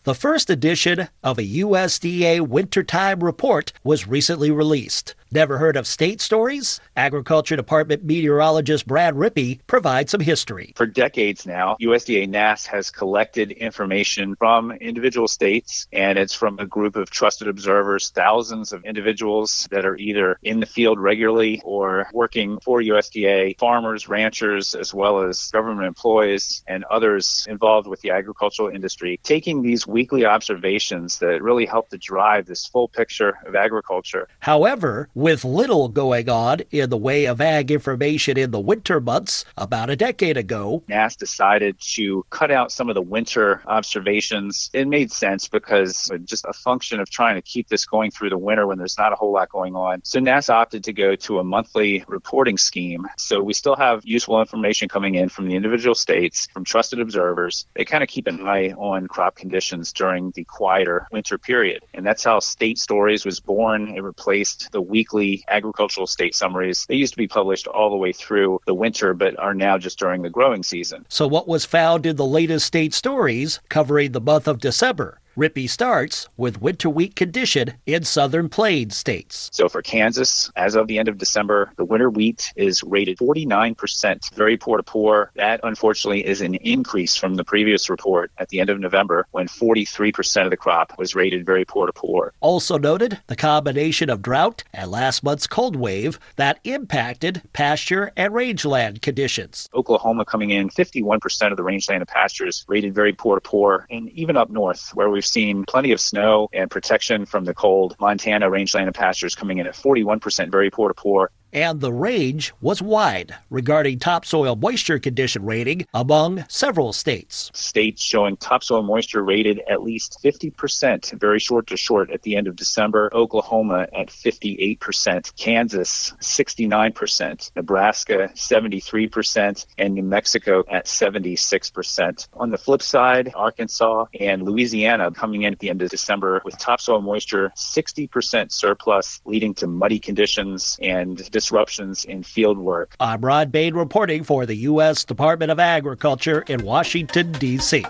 The 0.04 0.14
first 0.16 0.50
edition 0.50 1.08
of 1.22 1.38
a 1.38 1.42
USDA 1.42 2.40
wintertime 2.40 3.22
report 3.22 3.72
was 3.84 4.08
recently 4.08 4.50
released. 4.50 5.14
Never 5.34 5.56
heard 5.56 5.78
of 5.78 5.86
state 5.86 6.20
stories? 6.20 6.78
Agriculture 6.94 7.56
Department 7.56 8.04
meteorologist 8.04 8.86
Brad 8.86 9.14
Rippey 9.14 9.60
provides 9.66 10.10
some 10.10 10.20
history. 10.20 10.74
For 10.76 10.84
decades 10.84 11.46
now, 11.46 11.78
USDA 11.80 12.28
NASS 12.28 12.66
has 12.66 12.90
collected 12.90 13.50
information 13.52 14.36
from 14.36 14.72
individual 14.72 15.26
states, 15.26 15.88
and 15.90 16.18
it's 16.18 16.34
from 16.34 16.58
a 16.58 16.66
group 16.66 16.96
of 16.96 17.08
trusted 17.08 17.48
observers, 17.48 18.10
thousands 18.10 18.74
of 18.74 18.84
individuals 18.84 19.66
that 19.70 19.86
are 19.86 19.96
either 19.96 20.38
in 20.42 20.60
the 20.60 20.66
field 20.66 21.00
regularly 21.00 21.62
or 21.64 22.08
working 22.12 22.58
for 22.62 22.82
USDA, 22.82 23.58
farmers, 23.58 24.10
ranchers, 24.10 24.74
as 24.74 24.92
well 24.92 25.22
as 25.22 25.50
government 25.50 25.86
employees 25.86 26.62
and 26.66 26.84
others 26.90 27.46
involved 27.48 27.86
with 27.86 28.02
the 28.02 28.10
agricultural 28.10 28.68
industry, 28.68 29.18
taking 29.22 29.62
these 29.62 29.86
weekly 29.86 30.26
observations 30.26 31.20
that 31.20 31.42
really 31.42 31.64
help 31.64 31.88
to 31.88 31.96
drive 31.96 32.44
this 32.44 32.66
full 32.66 32.86
picture 32.88 33.38
of 33.46 33.54
agriculture. 33.54 34.28
However, 34.40 35.08
with 35.22 35.44
little 35.44 35.88
going 35.88 36.28
on 36.28 36.58
in 36.72 36.90
the 36.90 36.96
way 36.96 37.26
of 37.26 37.40
ag 37.40 37.70
information 37.70 38.36
in 38.36 38.50
the 38.50 38.58
winter 38.58 39.00
months, 39.00 39.44
about 39.56 39.88
a 39.88 39.94
decade 39.94 40.36
ago, 40.36 40.82
NASS 40.88 41.14
decided 41.14 41.78
to 41.78 42.26
cut 42.30 42.50
out 42.50 42.72
some 42.72 42.88
of 42.88 42.96
the 42.96 43.02
winter 43.02 43.62
observations. 43.68 44.68
It 44.72 44.88
made 44.88 45.12
sense 45.12 45.46
because 45.46 46.10
just 46.24 46.44
a 46.48 46.52
function 46.52 46.98
of 46.98 47.08
trying 47.08 47.36
to 47.36 47.42
keep 47.42 47.68
this 47.68 47.86
going 47.86 48.10
through 48.10 48.30
the 48.30 48.38
winter 48.38 48.66
when 48.66 48.78
there's 48.78 48.98
not 48.98 49.12
a 49.12 49.14
whole 49.14 49.32
lot 49.32 49.48
going 49.48 49.76
on. 49.76 50.00
So 50.02 50.18
NASS 50.18 50.50
opted 50.50 50.82
to 50.84 50.92
go 50.92 51.14
to 51.14 51.38
a 51.38 51.44
monthly 51.44 52.02
reporting 52.08 52.58
scheme. 52.58 53.06
So 53.16 53.40
we 53.40 53.52
still 53.52 53.76
have 53.76 54.04
useful 54.04 54.40
information 54.40 54.88
coming 54.88 55.14
in 55.14 55.28
from 55.28 55.46
the 55.46 55.54
individual 55.54 55.94
states, 55.94 56.48
from 56.52 56.64
trusted 56.64 56.98
observers. 56.98 57.64
They 57.74 57.84
kind 57.84 58.02
of 58.02 58.08
keep 58.08 58.26
an 58.26 58.44
eye 58.44 58.72
on 58.72 59.06
crop 59.06 59.36
conditions 59.36 59.92
during 59.92 60.32
the 60.32 60.42
quieter 60.42 61.06
winter 61.12 61.38
period. 61.38 61.84
And 61.94 62.04
that's 62.04 62.24
how 62.24 62.40
State 62.40 62.78
Stories 62.78 63.24
was 63.24 63.38
born. 63.38 63.94
It 63.94 64.02
replaced 64.02 64.72
the 64.72 64.82
weekly 64.82 65.11
weekly 65.12 65.44
agricultural 65.48 66.06
state 66.06 66.34
summaries. 66.34 66.86
They 66.88 66.96
used 66.96 67.12
to 67.12 67.18
be 67.18 67.28
published 67.28 67.66
all 67.66 67.90
the 67.90 67.96
way 67.96 68.12
through 68.12 68.60
the 68.66 68.74
winter, 68.74 69.14
but 69.14 69.38
are 69.38 69.54
now 69.54 69.78
just 69.78 69.98
during 69.98 70.22
the 70.22 70.30
growing 70.30 70.62
season. 70.62 71.04
So, 71.08 71.26
what 71.26 71.48
was 71.48 71.64
found 71.64 72.06
in 72.06 72.16
the 72.16 72.26
latest 72.26 72.66
state 72.66 72.94
stories 72.94 73.60
covering 73.68 74.12
the 74.12 74.20
month 74.20 74.48
of 74.48 74.60
December? 74.60 75.18
Rippey 75.34 75.66
starts 75.66 76.28
with 76.36 76.60
winter 76.60 76.90
wheat 76.90 77.16
condition 77.16 77.72
in 77.86 78.04
southern 78.04 78.50
plains 78.50 78.94
states. 78.94 79.48
So 79.50 79.66
for 79.66 79.80
Kansas, 79.80 80.52
as 80.56 80.74
of 80.74 80.88
the 80.88 80.98
end 80.98 81.08
of 81.08 81.16
December, 81.16 81.72
the 81.76 81.86
winter 81.86 82.10
wheat 82.10 82.52
is 82.54 82.82
rated 82.82 83.16
49%, 83.16 84.34
very 84.34 84.58
poor 84.58 84.76
to 84.76 84.82
poor. 84.82 85.30
That 85.36 85.60
unfortunately 85.62 86.26
is 86.26 86.42
an 86.42 86.56
increase 86.56 87.16
from 87.16 87.36
the 87.36 87.44
previous 87.44 87.88
report 87.88 88.30
at 88.36 88.50
the 88.50 88.60
end 88.60 88.68
of 88.68 88.78
November 88.78 89.26
when 89.30 89.48
43% 89.48 90.44
of 90.44 90.50
the 90.50 90.56
crop 90.58 90.98
was 90.98 91.14
rated 91.14 91.46
very 91.46 91.64
poor 91.64 91.86
to 91.86 91.94
poor. 91.94 92.34
Also 92.40 92.76
noted 92.76 93.18
the 93.28 93.36
combination 93.36 94.10
of 94.10 94.20
drought 94.20 94.64
and 94.74 94.90
last 94.90 95.22
month's 95.24 95.46
cold 95.46 95.76
wave 95.76 96.18
that 96.36 96.60
impacted 96.64 97.40
pasture 97.54 98.12
and 98.18 98.34
rangeland 98.34 99.00
conditions. 99.00 99.66
Oklahoma 99.72 100.26
coming 100.26 100.50
in 100.50 100.68
51% 100.68 101.50
of 101.50 101.56
the 101.56 101.62
rangeland 101.62 102.02
and 102.02 102.08
pastures 102.08 102.66
rated 102.68 102.94
very 102.94 103.14
poor 103.14 103.36
to 103.36 103.40
poor, 103.40 103.86
and 103.90 104.10
even 104.10 104.36
up 104.36 104.50
north 104.50 104.90
where 104.92 105.08
we 105.08 105.21
We've 105.22 105.26
seen 105.28 105.64
plenty 105.64 105.92
of 105.92 106.00
snow 106.00 106.48
and 106.52 106.68
protection 106.68 107.26
from 107.26 107.44
the 107.44 107.54
cold. 107.54 107.94
Montana 108.00 108.50
rangeland 108.50 108.88
and 108.88 108.94
pastures 108.94 109.36
coming 109.36 109.58
in 109.58 109.68
at 109.68 109.74
41% 109.74 110.50
very 110.50 110.68
poor 110.68 110.88
to 110.88 110.94
poor 110.94 111.30
and 111.52 111.80
the 111.80 111.92
range 111.92 112.52
was 112.60 112.80
wide 112.80 113.34
regarding 113.50 113.98
topsoil 113.98 114.56
moisture 114.56 114.98
condition 114.98 115.44
rating 115.44 115.86
among 115.92 116.44
several 116.48 116.92
states. 116.92 117.50
States 117.54 118.02
showing 118.02 118.36
topsoil 118.36 118.82
moisture 118.82 119.22
rated 119.22 119.60
at 119.68 119.82
least 119.82 120.18
50%, 120.24 121.18
very 121.18 121.38
short 121.38 121.66
to 121.68 121.76
short 121.76 122.10
at 122.10 122.22
the 122.22 122.36
end 122.36 122.46
of 122.46 122.56
December. 122.56 123.10
Oklahoma 123.12 123.86
at 123.92 124.08
58%, 124.08 125.36
Kansas 125.36 126.12
69%, 126.20 127.50
Nebraska 127.56 128.30
73%, 128.34 129.66
and 129.78 129.94
New 129.94 130.02
Mexico 130.02 130.64
at 130.70 130.86
76%. 130.86 132.28
On 132.34 132.50
the 132.50 132.58
flip 132.58 132.82
side, 132.82 133.32
Arkansas 133.34 134.06
and 134.18 134.42
Louisiana 134.42 135.10
coming 135.10 135.42
in 135.42 135.52
at 135.52 135.58
the 135.58 135.70
end 135.70 135.82
of 135.82 135.90
December 135.90 136.40
with 136.44 136.56
topsoil 136.58 137.00
moisture 137.00 137.52
60% 137.56 138.52
surplus, 138.52 139.20
leading 139.24 139.54
to 139.54 139.66
muddy 139.66 139.98
conditions 139.98 140.78
and 140.80 141.30
disruptions 141.42 142.04
in 142.04 142.22
field 142.22 142.56
work. 142.56 142.94
I'm 143.00 143.20
Rod 143.20 143.50
Bain 143.50 143.74
reporting 143.74 144.22
for 144.22 144.46
the 144.46 144.54
U.S. 144.70 145.04
Department 145.04 145.50
of 145.50 145.58
Agriculture 145.58 146.44
in 146.46 146.64
Washington, 146.64 147.32
D.C. 147.32 147.84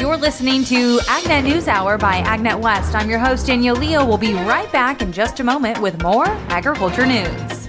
You're 0.00 0.16
listening 0.16 0.64
to 0.64 0.98
Agnet 1.00 1.44
News 1.44 1.68
Hour 1.68 1.98
by 1.98 2.22
Agnet 2.22 2.62
West. 2.62 2.94
I'm 2.94 3.10
your 3.10 3.18
host, 3.18 3.46
Danielle 3.46 3.76
Leal. 3.76 4.06
We'll 4.06 4.16
be 4.16 4.32
right 4.32 4.70
back 4.72 5.02
in 5.02 5.12
just 5.12 5.40
a 5.40 5.44
moment 5.44 5.82
with 5.82 6.02
more 6.02 6.26
agriculture 6.48 7.04
news. 7.04 7.67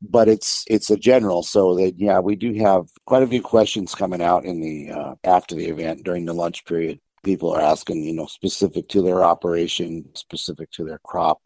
but 0.01 0.27
it's 0.27 0.63
it's 0.67 0.89
a 0.89 0.97
general. 0.97 1.43
So 1.43 1.75
that 1.77 1.93
yeah, 1.97 2.19
we 2.19 2.35
do 2.35 2.53
have 2.55 2.87
quite 3.05 3.23
a 3.23 3.27
few 3.27 3.41
questions 3.41 3.95
coming 3.95 4.21
out 4.21 4.45
in 4.45 4.61
the 4.61 4.91
uh, 4.91 5.15
after 5.23 5.55
the 5.55 5.67
event 5.67 6.03
during 6.03 6.25
the 6.25 6.33
lunch 6.33 6.65
period. 6.65 6.99
People 7.23 7.51
are 7.51 7.61
asking, 7.61 8.03
you 8.03 8.13
know, 8.13 8.25
specific 8.25 8.89
to 8.89 9.01
their 9.01 9.23
operation, 9.23 10.09
specific 10.13 10.69
to 10.71 10.83
their 10.83 10.99
crop, 11.05 11.41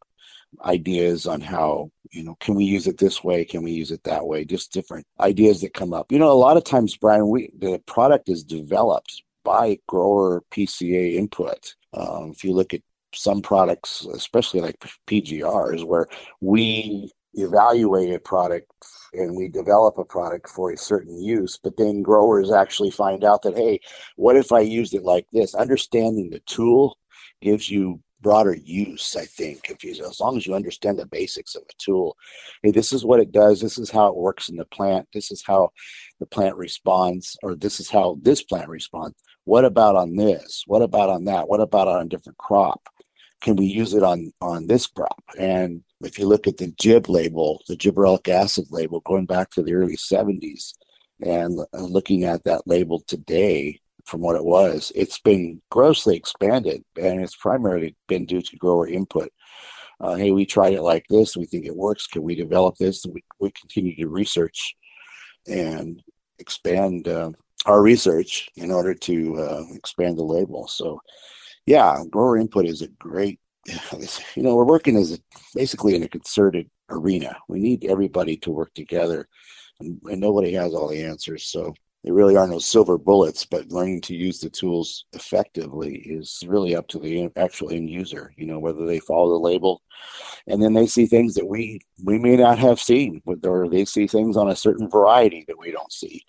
ideas 0.66 1.28
on 1.28 1.42
how 1.42 1.92
you 2.12 2.24
know 2.24 2.36
can 2.40 2.56
we 2.56 2.64
use 2.64 2.88
it 2.88 2.98
this 2.98 3.24
way 3.24 3.44
can 3.46 3.64
we 3.64 3.72
use 3.72 3.92
it 3.92 4.04
that 4.04 4.26
way 4.26 4.46
just 4.46 4.74
different 4.74 5.06
ideas 5.20 5.62
that 5.62 5.74
come 5.74 5.94
up 5.94 6.12
you 6.12 6.18
know 6.18 6.32
a 6.32 6.34
lot 6.34 6.58
of 6.58 6.64
times 6.64 6.98
brian 6.98 7.28
we 7.28 7.50
the 7.60 7.80
product 7.86 8.30
is 8.30 8.44
developed 8.44 9.24
by 9.44 9.78
grower 9.88 10.42
pca 10.52 11.16
input 11.16 11.76
um, 11.94 12.32
if 12.32 12.44
you 12.44 12.54
look 12.54 12.74
at 12.74 12.82
some 13.14 13.42
products, 13.42 14.06
especially 14.14 14.62
like 14.62 14.80
PGRs, 15.08 15.84
where 15.86 16.08
we 16.42 17.12
evaluate 17.34 18.14
a 18.14 18.20
product 18.20 18.72
and 19.14 19.36
we 19.36 19.48
develop 19.48 19.98
a 19.98 20.04
product 20.04 20.50
for 20.50 20.72
a 20.72 20.78
certain 20.78 21.22
use, 21.22 21.60
but 21.62 21.78
then 21.78 22.02
growers 22.02 22.52
actually 22.52 22.92
find 22.92 23.24
out 23.24 23.42
that, 23.44 23.56
hey, 23.56 23.80
what 24.16 24.36
if 24.36 24.52
I 24.52 24.60
used 24.60 24.94
it 24.94 25.04
like 25.04 25.26
this? 25.32 25.56
Understanding 25.56 26.30
the 26.30 26.40
tool 26.42 26.98
gives 27.42 27.70
you 27.70 28.02
broader 28.22 28.56
use, 28.56 29.16
I 29.16 29.26
think, 29.26 29.70
if 29.70 29.84
you 29.84 29.92
as 29.92 30.20
long 30.20 30.38
as 30.38 30.48
you 30.48 30.56
understand 30.56 30.98
the 30.98 31.06
basics 31.06 31.56
of 31.56 31.62
a 31.62 31.74
tool. 31.78 32.18
Hey, 32.64 32.72
this 32.72 32.92
is 32.92 33.06
what 33.06 33.20
it 33.20 33.32
does, 33.32 33.62
this 33.62 33.78
is 33.78 33.92
how 33.92 34.08
it 34.08 34.16
works 34.16 34.50
in 34.50 34.56
the 34.56 34.66
plant, 34.66 35.08
this 35.14 35.32
is 35.32 35.44
how 35.46 35.70
the 36.20 36.26
plant 36.26 36.56
responds, 36.56 37.38
or 37.44 37.56
this 37.56 37.80
is 37.80 37.90
how 37.90 38.18
this 38.22 38.42
plant 38.42 38.70
responds. 38.70 39.16
What 39.44 39.66
about 39.66 39.96
on 39.96 40.16
this? 40.16 40.64
What 40.68 40.82
about 40.82 41.10
on 41.10 41.26
that? 41.26 41.48
What 41.48 41.62
about 41.62 41.88
on 41.88 42.06
a 42.06 42.10
different 42.10 42.38
crop? 42.38 42.90
Can 43.42 43.56
we 43.56 43.66
use 43.66 43.94
it 43.94 44.04
on 44.04 44.32
on 44.42 44.68
this 44.68 44.88
crop? 44.88 45.24
And 45.38 45.84
if 46.02 46.20
you 46.20 46.28
look 46.28 46.48
at 46.48 46.58
the 46.58 46.72
GIB 46.72 47.10
label, 47.10 47.62
the 47.68 47.76
gibberellic 47.76 48.28
acid 48.30 48.66
label, 48.72 49.00
going 49.02 49.26
back 49.26 49.50
to 49.52 49.64
the 49.64 49.74
early 49.74 49.98
70s, 49.98 50.74
and 51.22 51.60
looking 51.74 52.24
at 52.24 52.44
that 52.44 52.68
label 52.68 53.00
today 53.08 53.80
from 54.06 54.22
what 54.22 54.36
it 54.36 54.46
was, 54.46 54.92
it's 54.96 55.20
been 55.20 55.62
grossly 55.70 56.16
expanded, 56.16 56.84
and 57.02 57.22
it's 57.22 57.36
primarily 57.36 57.96
been 58.08 58.26
due 58.26 58.42
to 58.42 58.56
grower 58.58 58.88
input. 58.88 59.32
Uh, 60.00 60.16
hey, 60.16 60.32
we 60.32 60.46
tried 60.46 60.74
it 60.74 60.84
like 60.84 61.06
this. 61.10 61.36
We 61.36 61.46
think 61.46 61.66
it 61.66 61.76
works. 61.76 62.06
Can 62.06 62.22
we 62.22 62.36
develop 62.36 62.78
this? 62.78 63.06
We, 63.06 63.24
we 63.40 63.52
continue 63.52 63.96
to 63.96 64.08
research 64.08 64.76
and 65.48 66.02
expand 66.38 67.08
uh, 67.08 67.32
our 67.66 67.82
research 67.82 68.50
in 68.56 68.72
order 68.72 68.94
to 68.94 69.40
uh, 69.40 69.64
expand 69.74 70.18
the 70.18 70.24
label. 70.24 70.68
So 70.68 71.02
yeah, 71.68 72.02
grower 72.10 72.38
input 72.38 72.66
is 72.66 72.82
a 72.82 72.88
great. 72.88 73.40
You 74.36 74.44
know, 74.44 74.56
we're 74.56 74.64
working 74.64 74.96
as 74.96 75.12
a, 75.12 75.20
basically 75.54 75.96
in 75.96 76.04
a 76.04 76.08
concerted 76.08 76.70
arena. 76.90 77.36
We 77.50 77.60
need 77.60 77.86
everybody 77.86 78.38
to 78.38 78.52
work 78.52 78.74
together, 78.74 79.28
and, 79.80 80.00
and 80.06 80.22
nobody 80.22 80.54
has 80.54 80.74
all 80.74 80.88
the 80.88 81.04
answers. 81.04 81.46
So 81.46 81.74
there 82.04 82.14
really 82.14 82.38
are 82.38 82.48
no 82.48 82.60
silver 82.60 82.98
bullets, 82.98 83.46
but 83.46 83.70
learning 83.70 84.02
to 84.02 84.16
use 84.16 84.40
the 84.40 84.50
tools 84.50 85.06
effectively 85.14 85.96
is 85.98 86.42
really 86.48 86.76
up 86.76 86.88
to 86.90 87.00
the 87.00 87.30
actual 87.36 87.72
end 87.72 87.90
user. 87.90 88.32
You 88.38 88.46
know, 88.46 88.60
whether 88.60 88.86
they 88.86 89.00
follow 89.00 89.32
the 89.32 89.40
label, 89.40 89.82
and 90.48 90.64
then 90.64 90.74
they 90.74 90.88
see 90.88 91.06
things 91.06 91.34
that 91.34 91.46
we 91.48 91.82
we 92.04 92.18
may 92.18 92.38
not 92.38 92.60
have 92.60 92.80
seen, 92.80 93.22
or 93.44 93.68
they 93.68 93.84
see 93.84 94.08
things 94.08 94.38
on 94.38 94.50
a 94.50 94.56
certain 94.56 94.90
variety 94.90 95.44
that 95.48 95.60
we 95.60 95.72
don't 95.72 95.92
see. 95.92 96.24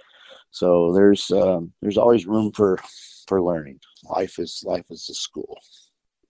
So 0.50 0.92
there's 0.92 1.30
um, 1.30 1.72
there's 1.82 1.98
always 1.98 2.26
room 2.26 2.50
for 2.50 2.80
for 3.28 3.42
learning. 3.42 3.78
Life 4.04 4.38
is 4.38 4.62
life 4.66 4.86
is 4.90 5.08
a 5.10 5.14
school. 5.14 5.58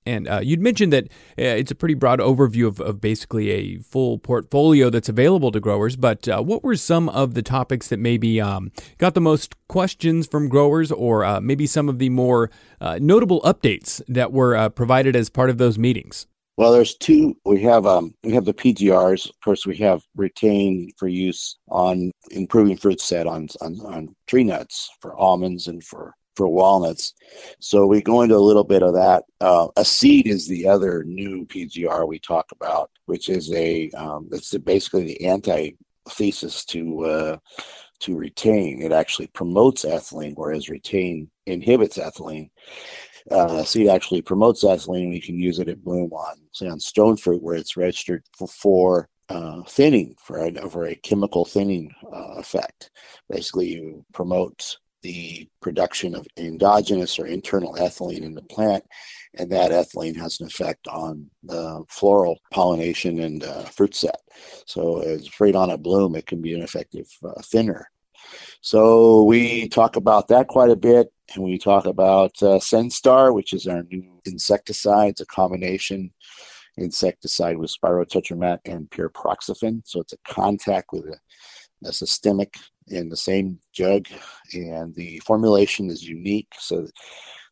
And 0.09 0.27
uh, 0.27 0.41
you'd 0.43 0.61
mentioned 0.61 0.91
that 0.95 1.05
uh, 1.05 1.53
it's 1.61 1.71
a 1.71 1.75
pretty 1.75 1.93
broad 1.93 2.19
overview 2.19 2.67
of, 2.67 2.81
of, 2.81 2.99
basically 2.99 3.51
a 3.51 3.79
full 3.81 4.19
portfolio 4.19 4.89
that's 4.89 5.11
available 5.11 5.53
to 5.53 5.61
growers. 5.61 5.97
But 5.97 6.27
uh, 6.27 6.43
what 6.43 6.65
were 6.65 6.77
some 6.77 7.11
of 7.11 7.35
the 7.35 7.43
topics 7.43 7.89
that 7.89 7.99
maybe 7.99 8.41
um, 8.41 8.73
got 8.97 9.13
the 9.13 9.21
most 9.21 9.55
questions 9.69 10.27
from 10.27 10.49
growers, 10.49 10.91
or 10.91 11.27
uh, 11.27 11.43
maybe 11.43 11.67
some 11.67 11.91
of 11.91 11.99
the 11.99 12.09
more 12.09 12.51
uh, 12.81 12.99
notable 13.03 13.43
updates 13.43 14.01
that 14.09 14.33
were 14.33 14.57
uh, 14.57 14.71
provided 14.71 15.15
as 15.15 15.29
part 15.29 15.51
of 15.51 15.59
those 15.59 15.79
meetings? 15.79 16.27
Well, 16.57 16.73
there's 16.73 16.97
two. 16.97 17.37
We 17.45 17.61
have 17.63 17.87
um, 17.87 18.15
we 18.25 18.33
have 18.33 18.47
the 18.47 18.55
PGRs. 18.55 19.29
Of 19.29 19.41
course, 19.45 19.67
we 19.67 19.77
have 19.77 20.03
ReTain 20.17 20.89
for 20.97 21.07
use 21.07 21.57
on 21.69 22.11
improving 22.31 22.79
fruit 22.79 23.01
set 23.01 23.27
on, 23.27 23.49
on 23.61 23.79
on 23.83 24.17
tree 24.27 24.43
nuts 24.43 24.91
for 25.01 25.15
almonds 25.17 25.69
and 25.69 25.85
for 25.85 26.15
for 26.39 26.49
walnuts. 26.49 27.15
So 27.59 27.87
we 27.87 28.01
go 28.01 28.23
into 28.23 28.37
a 28.37 28.49
little 28.49 28.65
bit 28.65 28.85
of 28.85 28.95
that. 28.95 29.25
Uh, 29.41 29.69
seed 29.83 30.29
is 30.29 30.47
the 30.47 30.69
other 30.69 31.03
new 31.05 31.45
PGR 31.47 32.07
we 32.07 32.21
talk 32.21 32.47
about, 32.53 32.91
which 33.07 33.29
is 33.29 33.53
a 33.53 33.91
um, 33.91 34.29
it's 34.31 34.57
basically 34.59 35.05
the 35.05 35.27
antithesis 35.27 36.65
to 36.67 37.05
uh, 37.05 37.37
to 38.01 38.17
ReTain. 38.17 38.83
It 38.83 38.93
actually 38.93 39.27
promotes 39.27 39.85
ethylene, 39.85 40.35
whereas 40.37 40.69
ReTain 40.69 41.27
inhibits 41.47 41.99
ethylene. 41.99 42.51
Uh, 43.31 43.59
Accede 43.61 43.89
actually 43.89 44.23
promotes 44.23 44.63
ethylene. 44.63 45.11
We 45.11 45.21
can 45.21 45.39
use 45.39 45.59
it 45.59 45.69
at 45.69 45.83
bloom 45.85 46.13
on, 46.13 46.37
say, 46.53 46.69
on 46.69 46.79
stone 46.79 47.17
fruit, 47.17 47.43
where 47.43 47.57
it's 47.57 47.77
registered 47.77 48.23
for, 48.39 48.49
for 48.49 49.09
uh, 49.29 49.63
thinning, 49.65 50.15
for 50.19 50.39
a, 50.39 50.71
for 50.71 50.87
a 50.87 50.95
chemical 50.95 51.45
thinning 51.45 51.93
uh, 52.11 52.37
effect. 52.39 52.91
Basically, 53.29 53.69
you 53.69 54.07
promote 54.15 54.79
the 55.03 55.49
production 55.61 56.15
of 56.15 56.27
endogenous 56.37 57.19
or 57.19 57.27
internal 57.27 57.75
ethylene 57.75 58.23
in 58.23 58.35
the 58.35 58.43
plant, 58.43 58.85
and 59.35 59.51
that 59.53 59.71
ethylene 59.71 60.17
has 60.17 60.41
an 60.41 60.47
effect 60.47 60.87
on 60.89 61.31
the 61.43 61.85
floral 61.89 62.39
pollination 62.51 63.21
and 63.21 63.45
uh, 63.45 63.63
fruit 63.65 63.95
set. 63.95 64.21
So, 64.67 65.01
as 65.01 65.41
right 65.41 65.55
on 65.55 65.71
a 65.71 65.79
bloom, 65.79 66.15
it 66.15 66.27
can 66.27 66.41
be 66.41 66.55
an 66.55 66.63
effective 66.63 67.09
uh, 67.25 67.41
thinner. 67.43 67.89
So, 68.61 69.23
we 69.25 69.69
talk 69.69 69.97
about 69.97 70.29
that 70.29 70.49
quite 70.49 70.71
a 70.71 70.77
bit, 70.77 71.13
and 71.35 71.45
we 71.45 71.59
talk 71.59 71.87
about 71.87 72.33
uh, 72.43 72.59
Senstar, 72.59 73.33
which 73.33 73.53
is 73.53 73.67
our 73.67 73.85
new 73.85 74.21
insecticide. 74.25 75.11
It's 75.11 75.21
a 75.21 75.27
combination 75.27 76.13
insecticide 76.77 77.59
with 77.59 77.75
spirotetramat 77.75 78.59
and 78.65 78.91
pyriproxyfen. 78.91 79.83
So, 79.85 80.01
it's 80.01 80.13
a 80.13 80.19
contact 80.33 80.89
with 80.93 81.07
a 81.07 81.19
a 81.85 81.93
systemic 81.93 82.57
in 82.91 83.09
the 83.09 83.17
same 83.17 83.59
jug, 83.73 84.07
and 84.53 84.95
the 84.95 85.19
formulation 85.21 85.91
is 85.91 86.09
unique. 86.09 86.49
So 86.59 86.87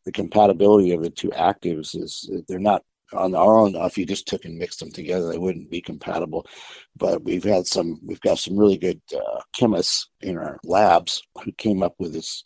the 0.05 0.13
compatibility 0.13 0.93
of 0.93 1.03
the 1.03 1.11
two 1.11 1.31
actives 1.31 1.97
is 2.01 2.31
they're 2.49 2.59
not 2.59 2.83
on 3.13 3.35
our 3.35 3.59
own. 3.59 3.75
If 3.75 3.99
you 3.99 4.07
just 4.07 4.27
took 4.27 4.45
and 4.45 4.59
mixed 4.59 4.81
them 4.81 4.91
together, 4.91 5.31
they 5.31 5.39
wouldn't 5.39 5.71
be 5.71 5.81
compatible. 5.81 6.47
But 6.97 7.23
we've 7.23 7.45
had 7.45 7.67
some, 7.67 8.01
we've 8.05 8.21
got 8.21 8.39
some 8.39 8.57
really 8.57 8.79
good 8.79 9.01
uh, 9.15 9.41
chemists 9.53 10.09
in 10.21 10.37
our 10.37 10.59
labs 10.65 11.23
who 11.43 11.53
came 11.53 11.83
up 11.83 11.95
with 11.99 12.13
this 12.13 12.45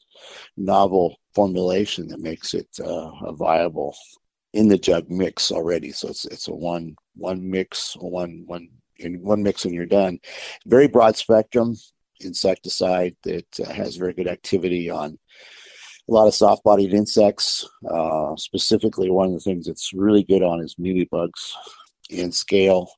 novel 0.56 1.16
formulation 1.34 2.08
that 2.08 2.20
makes 2.20 2.54
it 2.54 2.68
uh, 2.84 3.10
a 3.24 3.32
viable 3.32 3.96
in 4.52 4.68
the 4.68 4.78
jug 4.78 5.10
mix 5.10 5.52
already. 5.52 5.92
So 5.92 6.08
it's 6.08 6.24
it's 6.24 6.48
a 6.48 6.54
one 6.54 6.96
one 7.14 7.50
mix, 7.50 7.94
one 7.96 8.44
one 8.46 8.68
in 8.96 9.22
one 9.22 9.42
mix 9.42 9.64
and 9.64 9.74
you're 9.74 9.86
done. 9.86 10.18
Very 10.66 10.88
broad 10.88 11.16
spectrum 11.16 11.76
insecticide 12.20 13.16
that 13.22 13.60
uh, 13.60 13.72
has 13.72 13.96
very 13.96 14.12
good 14.12 14.28
activity 14.28 14.90
on 14.90 15.18
a 16.08 16.12
lot 16.12 16.26
of 16.26 16.34
soft-bodied 16.34 16.92
insects. 16.92 17.68
Uh, 17.88 18.34
specifically, 18.36 19.10
one 19.10 19.28
of 19.28 19.34
the 19.34 19.40
things 19.40 19.68
it's 19.68 19.92
really 19.92 20.24
good 20.24 20.42
on 20.42 20.60
is 20.60 20.74
mealybugs 20.74 21.52
and 22.10 22.34
scale. 22.34 22.90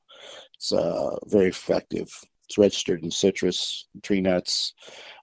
It's 0.55 0.71
uh, 0.71 1.15
very 1.25 1.49
effective. 1.49 2.09
It's 2.45 2.57
registered 2.57 3.03
in 3.03 3.11
citrus, 3.11 3.87
tree 4.01 4.21
nuts. 4.21 4.73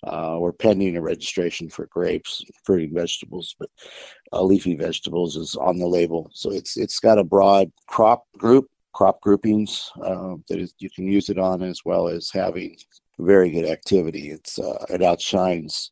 Uh, 0.04 0.36
we're 0.38 0.52
pending 0.52 0.96
a 0.96 1.02
registration 1.02 1.68
for 1.68 1.86
grapes, 1.86 2.44
fruiting 2.64 2.94
vegetables, 2.94 3.54
but 3.58 3.70
uh, 4.32 4.42
leafy 4.42 4.74
vegetables 4.74 5.36
is 5.36 5.54
on 5.56 5.78
the 5.78 5.86
label. 5.86 6.30
So 6.32 6.50
it's 6.50 6.76
it's 6.76 6.98
got 6.98 7.18
a 7.18 7.24
broad 7.24 7.70
crop 7.86 8.24
group, 8.38 8.68
crop 8.94 9.20
groupings 9.20 9.90
uh, 10.02 10.36
that 10.48 10.58
is, 10.58 10.74
you 10.78 10.90
can 10.90 11.06
use 11.06 11.28
it 11.28 11.38
on, 11.38 11.62
as 11.62 11.82
well 11.84 12.08
as 12.08 12.30
having 12.30 12.76
very 13.20 13.50
good 13.50 13.66
activity. 13.66 14.30
It's 14.30 14.59
uh, 14.59 14.85
it 14.88 15.02
outshines 15.02 15.90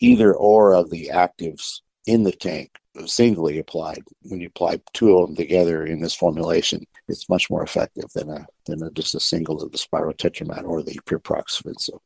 either 0.00 0.34
or 0.34 0.74
of 0.74 0.90
the 0.90 1.10
actives 1.12 1.80
in 2.06 2.24
the 2.24 2.32
tank 2.32 2.70
singly 3.06 3.58
applied. 3.58 4.02
When 4.22 4.40
you 4.40 4.48
apply 4.48 4.80
two 4.92 5.16
of 5.16 5.28
them 5.28 5.36
together 5.36 5.84
in 5.84 6.00
this 6.00 6.14
formulation, 6.14 6.86
it's 7.08 7.28
much 7.28 7.50
more 7.50 7.62
effective 7.62 8.10
than 8.14 8.30
a 8.30 8.46
than 8.66 8.82
a, 8.82 8.90
just 8.90 9.14
a 9.14 9.20
single 9.20 9.62
of 9.62 9.72
the 9.72 9.78
spirotetramat 9.78 10.64
or 10.64 10.82
the 10.82 10.98
pyriproxyfen. 11.06 11.78
So 11.78 12.00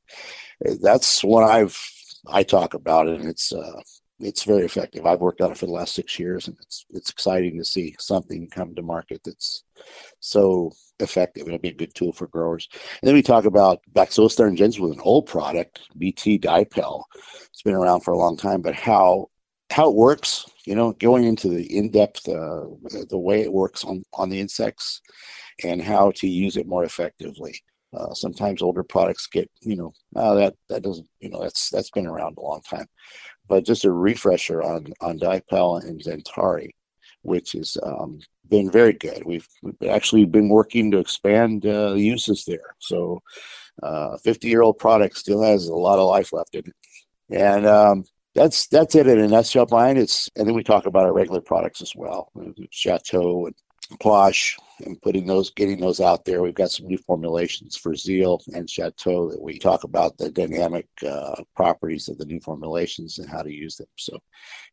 uh, 0.66 0.74
that's 0.80 1.22
what 1.22 1.44
I've 1.44 1.78
I 2.26 2.42
talk 2.42 2.74
about 2.74 3.08
and 3.08 3.26
it's 3.26 3.52
uh, 3.52 3.80
it's 4.20 4.44
very 4.44 4.64
effective. 4.64 5.06
I've 5.06 5.20
worked 5.20 5.40
on 5.40 5.52
it 5.52 5.58
for 5.58 5.66
the 5.66 5.72
last 5.72 5.94
six 5.94 6.18
years, 6.18 6.48
and 6.48 6.56
it's 6.60 6.84
it's 6.90 7.10
exciting 7.10 7.58
to 7.58 7.64
see 7.64 7.94
something 7.98 8.48
come 8.48 8.74
to 8.74 8.82
market 8.82 9.20
that's 9.24 9.64
so 10.20 10.72
effective. 11.00 11.46
It'll 11.46 11.58
be 11.58 11.68
a 11.68 11.74
good 11.74 11.94
tool 11.94 12.12
for 12.12 12.26
growers. 12.26 12.68
And 12.72 13.08
then 13.08 13.14
we 13.14 13.22
talk 13.22 13.44
about 13.44 13.80
Bacillus 13.92 14.36
thuringiensis 14.36 14.80
with 14.80 14.92
an 14.92 15.00
old 15.02 15.26
product, 15.26 15.80
BT 15.96 16.38
Dipel. 16.38 17.04
It's 17.50 17.62
been 17.62 17.74
around 17.74 18.00
for 18.00 18.12
a 18.12 18.18
long 18.18 18.36
time, 18.36 18.60
but 18.60 18.74
how 18.74 19.28
how 19.70 19.88
it 19.88 19.94
works, 19.94 20.46
you 20.64 20.74
know, 20.74 20.92
going 20.92 21.24
into 21.24 21.48
the 21.48 21.76
in-depth 21.76 22.28
uh, 22.28 22.64
the 23.08 23.18
way 23.18 23.42
it 23.42 23.52
works 23.52 23.84
on 23.84 24.02
on 24.14 24.30
the 24.30 24.40
insects 24.40 25.00
and 25.64 25.82
how 25.82 26.10
to 26.16 26.28
use 26.28 26.56
it 26.56 26.66
more 26.66 26.84
effectively. 26.84 27.62
Uh, 27.96 28.12
sometimes 28.12 28.60
older 28.60 28.82
products 28.82 29.26
get, 29.26 29.50
you 29.62 29.74
know, 29.74 29.92
oh, 30.16 30.34
that 30.34 30.54
that 30.68 30.82
doesn't, 30.82 31.08
you 31.20 31.30
know, 31.30 31.40
that's 31.42 31.70
that's 31.70 31.90
been 31.90 32.06
around 32.06 32.36
a 32.36 32.40
long 32.40 32.60
time. 32.62 32.86
But 33.48 33.64
just 33.64 33.84
a 33.84 33.92
refresher 33.92 34.62
on 34.62 34.92
on 35.00 35.18
Dipel 35.18 35.82
and 35.82 36.00
XenTari, 36.00 36.70
which 37.22 37.52
has 37.52 37.76
um, 37.82 38.20
been 38.48 38.70
very 38.70 38.92
good. 38.92 39.24
We've, 39.24 39.48
we've 39.62 39.90
actually 39.90 40.24
been 40.24 40.48
working 40.48 40.90
to 40.90 40.98
expand 40.98 41.66
uh, 41.66 41.94
the 41.94 42.00
uses 42.00 42.44
there. 42.44 42.74
So, 42.78 43.22
uh, 43.82 44.16
50 44.18 44.48
year 44.48 44.62
old 44.62 44.78
product 44.78 45.16
still 45.16 45.42
has 45.42 45.68
a 45.68 45.74
lot 45.74 45.98
of 45.98 46.08
life 46.08 46.32
left 46.32 46.54
in 46.54 46.64
it, 46.66 46.74
and 47.30 47.66
um, 47.66 48.04
that's 48.34 48.66
that's 48.66 48.94
it 48.94 49.06
in 49.06 49.20
a 49.20 49.28
nutshell, 49.28 49.66
Brian. 49.66 49.96
It's 49.96 50.28
and 50.36 50.46
then 50.46 50.54
we 50.54 50.64
talk 50.64 50.86
about 50.86 51.04
our 51.04 51.12
regular 51.12 51.40
products 51.40 51.80
as 51.80 51.94
well, 51.94 52.32
Chateau 52.70 53.46
and 53.46 53.54
Quash 54.00 54.56
and 54.84 55.00
putting 55.02 55.26
those, 55.26 55.50
getting 55.50 55.80
those 55.80 56.00
out 56.00 56.24
there. 56.24 56.42
We've 56.42 56.54
got 56.54 56.70
some 56.70 56.86
new 56.86 56.98
formulations 56.98 57.76
for 57.76 57.94
Zeal 57.94 58.40
and 58.54 58.68
Chateau 58.68 59.30
that 59.30 59.40
we 59.40 59.58
talk 59.58 59.84
about 59.84 60.16
the 60.18 60.30
dynamic 60.30 60.86
uh, 61.06 61.42
properties 61.56 62.08
of 62.08 62.18
the 62.18 62.26
new 62.26 62.40
formulations 62.40 63.18
and 63.18 63.28
how 63.28 63.42
to 63.42 63.52
use 63.52 63.76
them. 63.76 63.88
So 63.96 64.18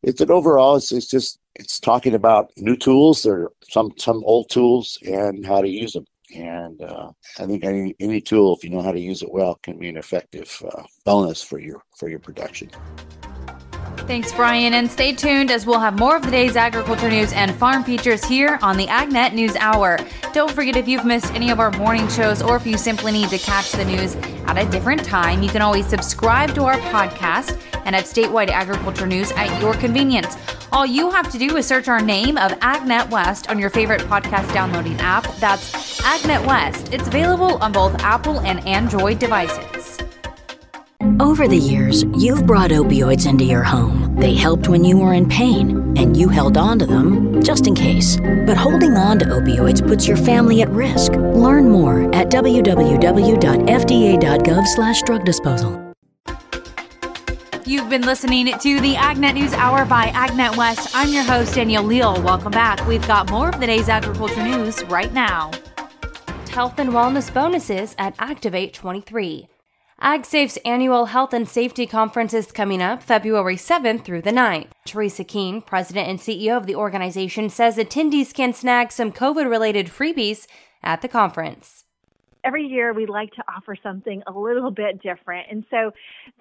it's 0.02 0.20
an 0.20 0.30
overall, 0.30 0.76
it's, 0.76 0.92
it's 0.92 1.08
just, 1.08 1.38
it's 1.54 1.80
talking 1.80 2.14
about 2.14 2.50
new 2.56 2.76
tools 2.76 3.26
or 3.26 3.52
some, 3.68 3.92
some 3.96 4.22
old 4.24 4.50
tools 4.50 4.98
and 5.02 5.44
how 5.44 5.60
to 5.60 5.68
use 5.68 5.92
them. 5.92 6.06
And 6.34 6.82
uh, 6.82 7.12
I 7.38 7.46
think 7.46 7.64
any, 7.64 7.94
any 8.00 8.20
tool, 8.20 8.56
if 8.56 8.64
you 8.64 8.70
know 8.70 8.82
how 8.82 8.92
to 8.92 9.00
use 9.00 9.22
it 9.22 9.30
well, 9.30 9.60
can 9.62 9.78
be 9.78 9.88
an 9.88 9.96
effective 9.96 10.60
uh, 10.72 10.82
bonus 11.04 11.40
for 11.40 11.60
your 11.60 11.80
for 11.96 12.08
your 12.08 12.18
production. 12.18 12.68
Thanks, 14.06 14.32
Brian, 14.32 14.74
and 14.74 14.88
stay 14.88 15.12
tuned 15.12 15.50
as 15.50 15.66
we'll 15.66 15.80
have 15.80 15.98
more 15.98 16.14
of 16.14 16.22
the 16.22 16.30
day's 16.30 16.54
agriculture 16.54 17.08
news 17.10 17.32
and 17.32 17.52
farm 17.52 17.82
features 17.82 18.24
here 18.24 18.56
on 18.62 18.76
the 18.76 18.86
AgNet 18.86 19.32
News 19.34 19.56
Hour. 19.56 19.98
Don't 20.32 20.52
forget 20.52 20.76
if 20.76 20.86
you've 20.86 21.04
missed 21.04 21.34
any 21.34 21.50
of 21.50 21.58
our 21.58 21.72
morning 21.72 22.06
shows 22.08 22.40
or 22.40 22.54
if 22.54 22.64
you 22.64 22.78
simply 22.78 23.10
need 23.10 23.30
to 23.30 23.38
catch 23.38 23.72
the 23.72 23.84
news 23.84 24.14
at 24.46 24.58
a 24.58 24.70
different 24.70 25.04
time, 25.04 25.42
you 25.42 25.48
can 25.48 25.60
always 25.60 25.86
subscribe 25.86 26.54
to 26.54 26.62
our 26.62 26.78
podcast 26.78 27.60
and 27.84 27.96
at 27.96 28.04
statewide 28.04 28.48
agriculture 28.48 29.06
news 29.06 29.32
at 29.32 29.60
your 29.60 29.74
convenience. 29.74 30.36
All 30.70 30.86
you 30.86 31.10
have 31.10 31.30
to 31.32 31.38
do 31.38 31.56
is 31.56 31.66
search 31.66 31.88
our 31.88 32.00
name 32.00 32.38
of 32.38 32.52
AgNet 32.60 33.10
West 33.10 33.50
on 33.50 33.58
your 33.58 33.70
favorite 33.70 34.02
podcast 34.02 34.54
downloading 34.54 34.96
app. 35.00 35.24
That's 35.38 36.00
AgNet 36.02 36.46
West. 36.46 36.92
It's 36.92 37.08
available 37.08 37.56
on 37.56 37.72
both 37.72 38.00
Apple 38.02 38.38
and 38.42 38.64
Android 38.68 39.18
devices. 39.18 40.05
Over 41.20 41.46
the 41.46 41.56
years, 41.56 42.02
you've 42.16 42.46
brought 42.46 42.70
opioids 42.70 43.28
into 43.28 43.44
your 43.44 43.62
home. 43.62 44.16
They 44.16 44.34
helped 44.34 44.68
when 44.68 44.82
you 44.82 44.98
were 44.98 45.14
in 45.14 45.28
pain, 45.28 45.96
and 45.96 46.16
you 46.16 46.28
held 46.28 46.56
on 46.56 46.80
to 46.80 46.86
them 46.86 47.40
just 47.42 47.68
in 47.68 47.76
case. 47.76 48.16
But 48.44 48.56
holding 48.56 48.96
on 48.96 49.20
to 49.20 49.24
opioids 49.26 49.86
puts 49.86 50.08
your 50.08 50.16
family 50.16 50.62
at 50.62 50.70
risk. 50.70 51.12
Learn 51.12 51.70
more 51.70 52.12
at 52.12 52.28
www.fda.gov/drug 52.30 55.24
disposal. 55.24 55.94
You've 57.64 57.88
been 57.88 58.02
listening 58.02 58.58
to 58.58 58.80
the 58.80 58.94
AgNet 58.94 59.34
News 59.34 59.54
Hour 59.54 59.84
by 59.84 60.08
AgNet 60.08 60.56
West. 60.56 60.90
I'm 60.92 61.12
your 61.12 61.22
host, 61.22 61.54
Danielle 61.54 61.84
Leal. 61.84 62.20
Welcome 62.22 62.50
back. 62.50 62.84
We've 62.88 63.06
got 63.06 63.30
more 63.30 63.48
of 63.48 63.60
the 63.60 63.66
day's 63.66 63.88
agriculture 63.88 64.42
news 64.42 64.82
right 64.86 65.12
now. 65.12 65.52
Health 66.50 66.78
and 66.78 66.90
wellness 66.90 67.32
bonuses 67.32 67.94
at 67.96 68.16
Activate 68.18 68.74
23. 68.74 69.46
AgSafe's 70.00 70.58
annual 70.58 71.06
Health 71.06 71.32
and 71.32 71.48
Safety 71.48 71.86
Conference 71.86 72.34
is 72.34 72.52
coming 72.52 72.82
up 72.82 73.02
February 73.02 73.56
7th 73.56 74.04
through 74.04 74.20
the 74.20 74.30
9th. 74.30 74.66
Teresa 74.84 75.24
Keene, 75.24 75.62
president 75.62 76.06
and 76.06 76.18
CEO 76.18 76.54
of 76.54 76.66
the 76.66 76.74
organization, 76.74 77.48
says 77.48 77.78
attendees 77.78 78.34
can 78.34 78.52
snag 78.52 78.92
some 78.92 79.10
COVID 79.10 79.48
related 79.48 79.86
freebies 79.86 80.46
at 80.82 81.00
the 81.00 81.08
conference. 81.08 81.84
Every 82.44 82.66
year, 82.66 82.92
we 82.92 83.06
like 83.06 83.32
to 83.32 83.42
offer 83.48 83.74
something 83.82 84.22
a 84.26 84.32
little 84.32 84.70
bit 84.70 85.00
different. 85.00 85.46
And 85.50 85.64
so 85.70 85.92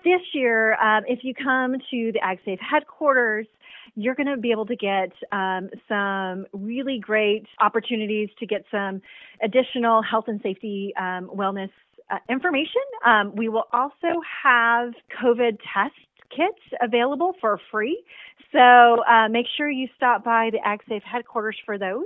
this 0.03 0.21
year, 0.33 0.73
um, 0.75 1.05
if 1.07 1.19
you 1.23 1.33
come 1.33 1.77
to 1.91 2.11
the 2.11 2.19
AgSafe 2.19 2.59
headquarters, 2.59 3.47
you're 3.95 4.15
going 4.15 4.27
to 4.27 4.35
be 4.35 4.51
able 4.51 4.65
to 4.65 4.75
get 4.75 5.13
um, 5.31 5.69
some 5.87 6.45
really 6.51 6.99
great 6.99 7.47
opportunities 7.61 8.27
to 8.39 8.45
get 8.45 8.65
some 8.69 9.01
additional 9.41 10.01
health 10.01 10.25
and 10.27 10.41
safety 10.43 10.93
um, 10.99 11.29
wellness 11.33 11.69
uh, 12.11 12.17
information. 12.29 12.81
Um, 13.05 13.35
we 13.35 13.49
will 13.49 13.67
also 13.73 14.21
have 14.43 14.93
COVID 15.21 15.57
test 15.73 15.95
kits 16.29 16.61
available 16.81 17.33
for 17.39 17.59
free. 17.71 18.03
So 18.51 18.59
uh, 18.59 19.29
make 19.29 19.45
sure 19.57 19.69
you 19.69 19.87
stop 19.95 20.23
by 20.23 20.49
the 20.51 20.59
AgSafe 20.59 21.03
headquarters 21.03 21.57
for 21.65 21.77
those. 21.77 22.05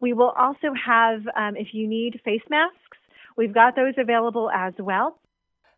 We 0.00 0.12
will 0.12 0.30
also 0.30 0.72
have, 0.74 1.26
um, 1.36 1.56
if 1.56 1.68
you 1.72 1.86
need 1.86 2.20
face 2.24 2.42
masks, 2.48 2.98
we've 3.36 3.52
got 3.52 3.76
those 3.76 3.94
available 3.98 4.50
as 4.50 4.72
well. 4.78 5.18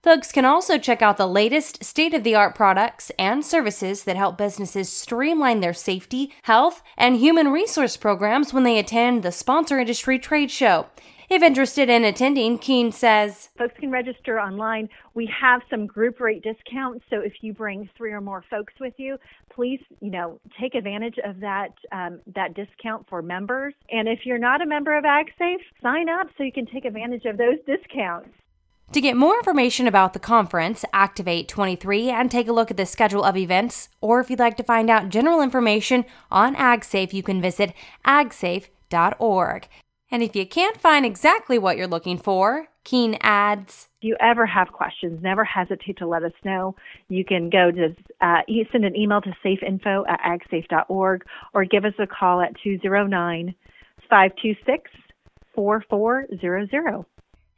Folks 0.02 0.32
can 0.32 0.44
also 0.44 0.78
check 0.78 1.00
out 1.00 1.16
the 1.16 1.28
latest 1.28 1.84
state 1.84 2.12
of 2.12 2.24
the 2.24 2.34
art 2.34 2.56
products 2.56 3.12
and 3.20 3.44
services 3.44 4.02
that 4.02 4.16
help 4.16 4.36
businesses 4.36 4.88
streamline 4.88 5.60
their 5.60 5.72
safety, 5.72 6.32
health, 6.42 6.82
and 6.96 7.16
human 7.16 7.52
resource 7.52 7.96
programs 7.96 8.52
when 8.52 8.64
they 8.64 8.80
attend 8.80 9.22
the 9.22 9.30
Sponsor 9.30 9.78
Industry 9.78 10.18
Trade 10.18 10.50
Show. 10.50 10.86
If 11.32 11.42
interested 11.42 11.88
in 11.88 12.04
attending, 12.04 12.58
Keene 12.58 12.92
says 12.92 13.48
folks 13.56 13.72
can 13.80 13.90
register 13.90 14.38
online. 14.38 14.90
We 15.14 15.26
have 15.40 15.62
some 15.70 15.86
group 15.86 16.20
rate 16.20 16.42
discounts, 16.42 17.06
so 17.08 17.20
if 17.20 17.32
you 17.40 17.54
bring 17.54 17.88
three 17.96 18.12
or 18.12 18.20
more 18.20 18.44
folks 18.50 18.74
with 18.78 18.92
you, 18.98 19.16
please, 19.50 19.80
you 20.02 20.10
know, 20.10 20.38
take 20.60 20.74
advantage 20.74 21.14
of 21.24 21.40
that 21.40 21.70
um, 21.90 22.20
that 22.34 22.52
discount 22.52 23.08
for 23.08 23.22
members. 23.22 23.72
And 23.90 24.08
if 24.08 24.26
you're 24.26 24.36
not 24.36 24.60
a 24.60 24.66
member 24.66 24.94
of 24.94 25.04
AgSafe, 25.04 25.62
sign 25.82 26.10
up 26.10 26.26
so 26.36 26.44
you 26.44 26.52
can 26.52 26.66
take 26.66 26.84
advantage 26.84 27.24
of 27.24 27.38
those 27.38 27.56
discounts. 27.66 28.28
To 28.92 29.00
get 29.00 29.16
more 29.16 29.34
information 29.36 29.86
about 29.86 30.12
the 30.12 30.18
conference, 30.18 30.84
Activate 30.92 31.48
23, 31.48 32.10
and 32.10 32.30
take 32.30 32.46
a 32.46 32.52
look 32.52 32.70
at 32.70 32.76
the 32.76 32.84
schedule 32.84 33.24
of 33.24 33.38
events, 33.38 33.88
or 34.02 34.20
if 34.20 34.28
you'd 34.28 34.38
like 34.38 34.58
to 34.58 34.62
find 34.62 34.90
out 34.90 35.08
general 35.08 35.40
information 35.40 36.04
on 36.30 36.54
AgSafe, 36.56 37.14
you 37.14 37.22
can 37.22 37.40
visit 37.40 37.72
agsafe.org. 38.04 39.66
And 40.12 40.22
if 40.22 40.36
you 40.36 40.46
can't 40.46 40.78
find 40.78 41.06
exactly 41.06 41.58
what 41.58 41.78
you're 41.78 41.86
looking 41.86 42.18
for, 42.18 42.68
Keene 42.84 43.16
adds. 43.22 43.88
If 44.02 44.04
you 44.04 44.16
ever 44.20 44.44
have 44.44 44.70
questions, 44.70 45.22
never 45.22 45.42
hesitate 45.42 45.96
to 45.98 46.06
let 46.06 46.22
us 46.22 46.34
know. 46.44 46.76
You 47.08 47.24
can 47.24 47.48
go 47.48 47.70
to 47.70 47.96
uh, 48.20 48.42
send 48.70 48.84
an 48.84 48.94
email 48.94 49.22
to 49.22 49.34
safeinfo 49.42 50.04
at 50.06 50.20
agsafe.org 50.20 51.24
or 51.54 51.64
give 51.64 51.86
us 51.86 51.94
a 51.98 52.06
call 52.06 52.42
at 52.42 52.52
209 52.62 53.54
526 54.10 54.90
4400. 55.54 57.04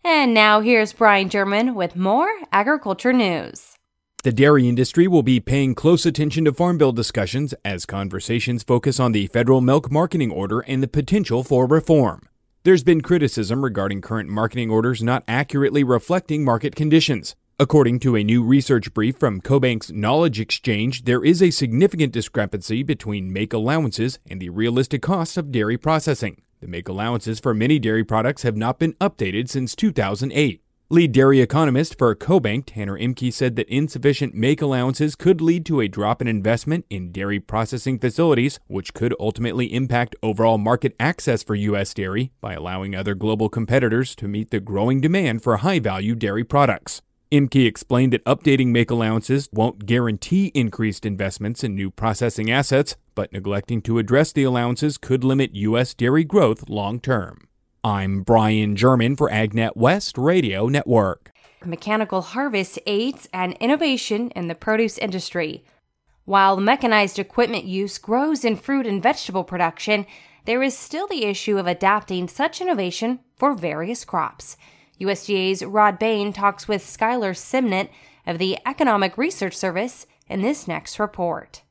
And 0.05 0.32
now 0.32 0.61
here's 0.61 0.92
Brian 0.92 1.30
German 1.30 1.74
with 1.74 1.96
more 1.96 2.28
agriculture 2.52 3.12
news. 3.12 3.78
The 4.22 4.32
dairy 4.32 4.68
industry 4.68 5.09
will 5.09 5.24
be 5.24 5.40
paying 5.40 5.74
close 5.74 6.07
attention 6.07 6.44
to 6.44 6.52
Farm 6.52 6.78
Bill 6.78 6.92
discussions 6.92 7.52
as 7.64 7.84
conversations 7.84 8.62
focus 8.62 9.00
on 9.00 9.11
the 9.11 9.26
federal 9.26 9.61
milk 9.61 9.90
marketing 9.90 10.30
order 10.30 10.61
and 10.61 10.82
the 10.82 10.88
potential 10.88 11.42
for 11.42 11.66
reform. 11.66 12.28
There's 12.64 12.82
been 12.82 13.02
criticism 13.02 13.62
regarding 13.62 14.00
current 14.00 14.30
marketing 14.30 14.70
orders 14.70 15.02
not 15.02 15.22
accurately 15.28 15.84
reflecting 15.84 16.46
market 16.46 16.74
conditions. 16.74 17.36
According 17.60 17.98
to 18.00 18.16
a 18.16 18.24
new 18.24 18.42
research 18.42 18.94
brief 18.94 19.18
from 19.18 19.42
CoBank's 19.42 19.92
Knowledge 19.92 20.40
Exchange, 20.40 21.04
there 21.04 21.22
is 21.22 21.42
a 21.42 21.50
significant 21.50 22.10
discrepancy 22.10 22.82
between 22.82 23.30
make 23.30 23.52
allowances 23.52 24.18
and 24.30 24.40
the 24.40 24.48
realistic 24.48 25.02
cost 25.02 25.36
of 25.36 25.52
dairy 25.52 25.76
processing. 25.76 26.40
The 26.62 26.66
make 26.66 26.88
allowances 26.88 27.38
for 27.38 27.52
many 27.52 27.78
dairy 27.78 28.02
products 28.02 28.44
have 28.44 28.56
not 28.56 28.78
been 28.78 28.94
updated 28.94 29.50
since 29.50 29.76
2008. 29.76 30.63
Lead 30.91 31.12
dairy 31.12 31.41
economist 31.41 31.97
for 31.97 32.14
CoBank, 32.14 32.64
Tanner 32.66 32.99
Ehmke, 32.99 33.32
said 33.32 33.57
that 33.57 33.66
insufficient 33.70 34.35
make 34.35 34.61
allowances 34.61 35.16
could 35.16 35.41
lead 35.41 35.64
to 35.64 35.80
a 35.80 35.89
drop 35.89 36.20
in 36.20 36.28
investment 36.28 36.85
in 36.91 37.11
dairy 37.11 37.41
processing 37.41 37.99
facilities, 37.99 38.61
which 38.66 38.93
could 38.93 39.14
ultimately 39.18 39.72
impact 39.72 40.14
overall 40.22 40.59
market 40.59 40.95
access 41.01 41.43
for 41.43 41.55
U.S. 41.55 41.95
dairy 41.95 42.32
by 42.43 42.53
allowing 42.53 42.95
other 42.95 43.14
global 43.14 43.49
competitors 43.49 44.14
to 44.16 44.28
meet 44.28 44.51
the 44.51 44.61
growing 44.61 45.01
demand 45.01 45.43
for 45.43 45.57
high 45.57 45.78
value 45.78 46.14
dairy 46.14 46.45
products. 46.45 47.01
Ehmke 47.32 47.66
explained 47.66 48.12
that 48.12 48.24
updating 48.26 48.66
make 48.66 48.91
allowances 48.91 49.49
won't 49.53 49.87
guarantee 49.87 50.49
increased 50.49 51.07
investments 51.07 51.64
in 51.64 51.74
new 51.74 51.91
processing 51.91 52.51
assets, 52.51 52.95
but 53.14 53.32
neglecting 53.32 53.80
to 53.80 53.99
address 53.99 54.32
the 54.32 54.43
allowances 54.43 54.99
could 54.99 55.24
limit 55.24 55.55
U.S. 55.55 55.95
dairy 55.95 56.24
growth 56.24 56.68
long 56.68 57.01
term. 57.01 57.49
I'm 57.85 58.22
Brian 58.22 58.76
German 58.76 59.14
for 59.14 59.28
AgNet 59.28 59.76
West 59.76 60.16
Radio 60.16 60.68
Network. 60.68 61.30
Mechanical 61.66 62.22
harvest 62.22 62.78
aids 62.87 63.28
and 63.30 63.59
innovation 63.61 64.30
in 64.30 64.49
the 64.49 64.55
produce 64.55 64.97
industry. 64.97 65.66
While 66.24 66.57
mechanized 66.57 67.18
equipment 67.18 67.66
use 67.66 67.99
grows 67.99 68.43
in 68.43 68.57
fruit 68.57 68.87
and 68.87 69.03
vegetable 69.03 69.45
production, 69.45 70.07
there 70.47 70.62
is 70.62 70.74
still 70.74 71.07
the 71.07 71.26
issue 71.26 71.59
of 71.59 71.66
adapting 71.66 72.26
such 72.26 72.62
innovation 72.62 73.20
for 73.37 73.55
various 73.55 74.03
crops. 74.07 74.57
USDA's 74.99 75.62
Rod 75.62 75.99
Bain 75.99 76.32
talks 76.32 76.66
with 76.66 76.82
Skyler 76.82 77.37
Simnitt 77.37 77.91
of 78.26 78.39
the 78.39 78.57
Economic 78.64 79.18
Research 79.18 79.55
Service 79.55 80.07
in 80.26 80.41
this 80.41 80.66
next 80.66 80.99
report. 80.99 81.63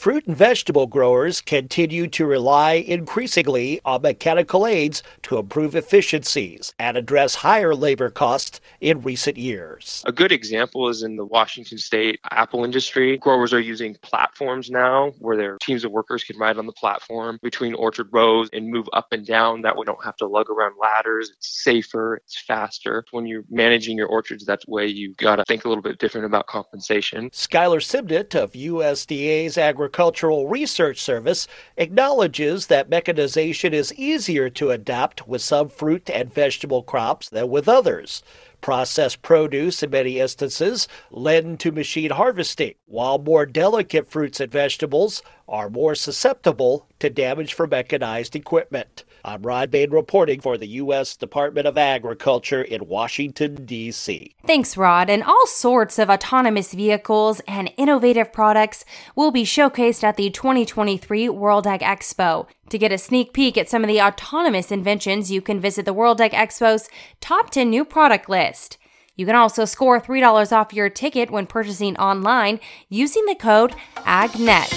Fruit 0.00 0.26
and 0.26 0.34
vegetable 0.34 0.86
growers 0.86 1.42
continue 1.42 2.06
to 2.06 2.24
rely 2.24 2.72
increasingly 2.72 3.82
on 3.84 4.00
mechanical 4.00 4.66
aids 4.66 5.02
to 5.24 5.36
improve 5.36 5.76
efficiencies 5.76 6.72
and 6.78 6.96
address 6.96 7.34
higher 7.34 7.74
labor 7.74 8.08
costs 8.08 8.62
in 8.80 9.02
recent 9.02 9.36
years. 9.36 10.02
A 10.06 10.12
good 10.12 10.32
example 10.32 10.88
is 10.88 11.02
in 11.02 11.16
the 11.16 11.26
Washington 11.26 11.76
state 11.76 12.18
apple 12.30 12.64
industry. 12.64 13.18
Growers 13.18 13.52
are 13.52 13.60
using 13.60 13.94
platforms 14.00 14.70
now 14.70 15.10
where 15.18 15.36
their 15.36 15.58
teams 15.58 15.84
of 15.84 15.92
workers 15.92 16.24
can 16.24 16.38
ride 16.38 16.56
on 16.56 16.64
the 16.64 16.72
platform 16.72 17.38
between 17.42 17.74
orchard 17.74 18.08
rows 18.10 18.48
and 18.54 18.70
move 18.70 18.88
up 18.94 19.08
and 19.12 19.26
down. 19.26 19.60
That 19.60 19.76
way, 19.76 19.84
don't 19.84 20.02
have 20.02 20.16
to 20.16 20.26
lug 20.26 20.48
around 20.48 20.76
ladders. 20.80 21.30
It's 21.36 21.62
safer, 21.62 22.22
it's 22.24 22.40
faster. 22.40 23.04
When 23.10 23.26
you're 23.26 23.44
managing 23.50 23.98
your 23.98 24.08
orchards, 24.08 24.46
that's 24.46 24.66
way 24.66 24.86
you 24.86 25.12
got 25.16 25.36
to 25.36 25.44
think 25.44 25.66
a 25.66 25.68
little 25.68 25.82
bit 25.82 25.98
different 25.98 26.24
about 26.24 26.46
compensation. 26.46 27.28
Skyler 27.28 27.82
Simnitt 27.82 28.34
of 28.34 28.52
USDA's 28.52 29.58
Agriculture 29.58 29.89
Agricultural 29.90 30.46
Research 30.46 31.00
Service 31.02 31.48
acknowledges 31.76 32.68
that 32.68 32.88
mechanization 32.88 33.74
is 33.74 33.92
easier 33.94 34.48
to 34.48 34.70
adapt 34.70 35.26
with 35.26 35.42
some 35.42 35.68
fruit 35.68 36.08
and 36.08 36.32
vegetable 36.32 36.84
crops 36.84 37.28
than 37.28 37.50
with 37.50 37.68
others. 37.68 38.22
Processed 38.60 39.22
produce, 39.22 39.82
in 39.82 39.90
many 39.90 40.18
instances, 40.18 40.86
lend 41.10 41.60
to 41.60 41.72
machine 41.72 42.10
harvesting, 42.10 42.74
while 42.86 43.18
more 43.18 43.46
delicate 43.46 44.10
fruits 44.10 44.40
and 44.40 44.52
vegetables 44.52 45.22
are 45.48 45.70
more 45.70 45.94
susceptible 45.94 46.86
to 46.98 47.10
damage 47.10 47.54
from 47.54 47.70
mechanized 47.70 48.36
equipment. 48.36 49.04
I'm 49.24 49.42
Rod 49.42 49.70
Bain 49.70 49.90
reporting 49.90 50.40
for 50.40 50.56
the 50.56 50.66
U.S. 50.68 51.16
Department 51.16 51.66
of 51.66 51.76
Agriculture 51.76 52.62
in 52.62 52.86
Washington, 52.86 53.66
D.C. 53.66 54.34
Thanks, 54.46 54.76
Rod. 54.76 55.10
And 55.10 55.22
all 55.22 55.46
sorts 55.46 55.98
of 55.98 56.08
autonomous 56.08 56.72
vehicles 56.72 57.40
and 57.46 57.70
innovative 57.76 58.32
products 58.32 58.84
will 59.14 59.30
be 59.30 59.44
showcased 59.44 60.04
at 60.04 60.16
the 60.16 60.30
2023 60.30 61.28
World 61.28 61.66
Ag 61.66 61.80
Expo. 61.80 62.46
To 62.70 62.78
get 62.78 62.92
a 62.92 62.98
sneak 62.98 63.32
peek 63.32 63.58
at 63.58 63.68
some 63.68 63.82
of 63.82 63.88
the 63.88 64.00
autonomous 64.00 64.70
inventions, 64.70 65.28
you 65.28 65.42
can 65.42 65.58
visit 65.58 65.84
the 65.84 65.92
World 65.92 66.20
Expo's 66.20 66.88
top 67.20 67.50
10 67.50 67.68
new 67.68 67.84
product 67.84 68.28
list. 68.28 68.78
You 69.16 69.26
can 69.26 69.34
also 69.34 69.64
score 69.64 70.00
$3 70.00 70.52
off 70.52 70.72
your 70.72 70.88
ticket 70.88 71.32
when 71.32 71.46
purchasing 71.46 71.96
online 71.96 72.60
using 72.88 73.26
the 73.26 73.34
code 73.34 73.74
AGNET. 73.96 74.70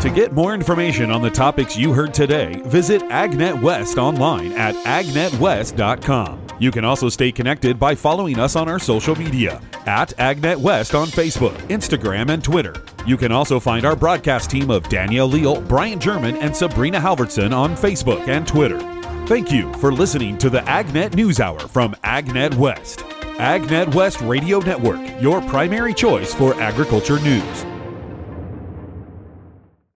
To 0.00 0.10
get 0.10 0.32
more 0.32 0.54
information 0.54 1.10
on 1.10 1.20
the 1.20 1.30
topics 1.30 1.76
you 1.76 1.92
heard 1.92 2.14
today, 2.14 2.62
visit 2.64 3.02
AgNet 3.02 3.60
West 3.60 3.98
online 3.98 4.52
at 4.52 4.74
agnetwest.com. 4.74 6.43
You 6.58 6.70
can 6.70 6.84
also 6.84 7.08
stay 7.08 7.32
connected 7.32 7.78
by 7.78 7.94
following 7.94 8.38
us 8.38 8.56
on 8.56 8.68
our 8.68 8.78
social 8.78 9.16
media 9.16 9.60
at 9.86 10.10
AgNet 10.18 10.56
West 10.56 10.94
on 10.94 11.08
Facebook, 11.08 11.56
Instagram, 11.68 12.30
and 12.30 12.42
Twitter. 12.42 12.74
You 13.06 13.16
can 13.16 13.32
also 13.32 13.58
find 13.58 13.84
our 13.84 13.96
broadcast 13.96 14.50
team 14.50 14.70
of 14.70 14.88
Danielle 14.88 15.26
Leal, 15.26 15.60
Brian 15.62 15.98
German, 15.98 16.36
and 16.36 16.54
Sabrina 16.54 17.00
Halverson 17.00 17.52
on 17.54 17.74
Facebook 17.74 18.28
and 18.28 18.46
Twitter. 18.46 18.78
Thank 19.26 19.50
you 19.50 19.72
for 19.74 19.92
listening 19.92 20.38
to 20.38 20.50
the 20.50 20.60
AgNet 20.60 21.14
News 21.14 21.40
Hour 21.40 21.58
from 21.58 21.94
AgNet 22.04 22.54
West. 22.54 23.00
AgNet 23.38 23.94
West 23.94 24.20
Radio 24.20 24.60
Network, 24.60 25.00
your 25.20 25.40
primary 25.42 25.92
choice 25.92 26.32
for 26.32 26.54
agriculture 26.60 27.18
news. 27.20 27.73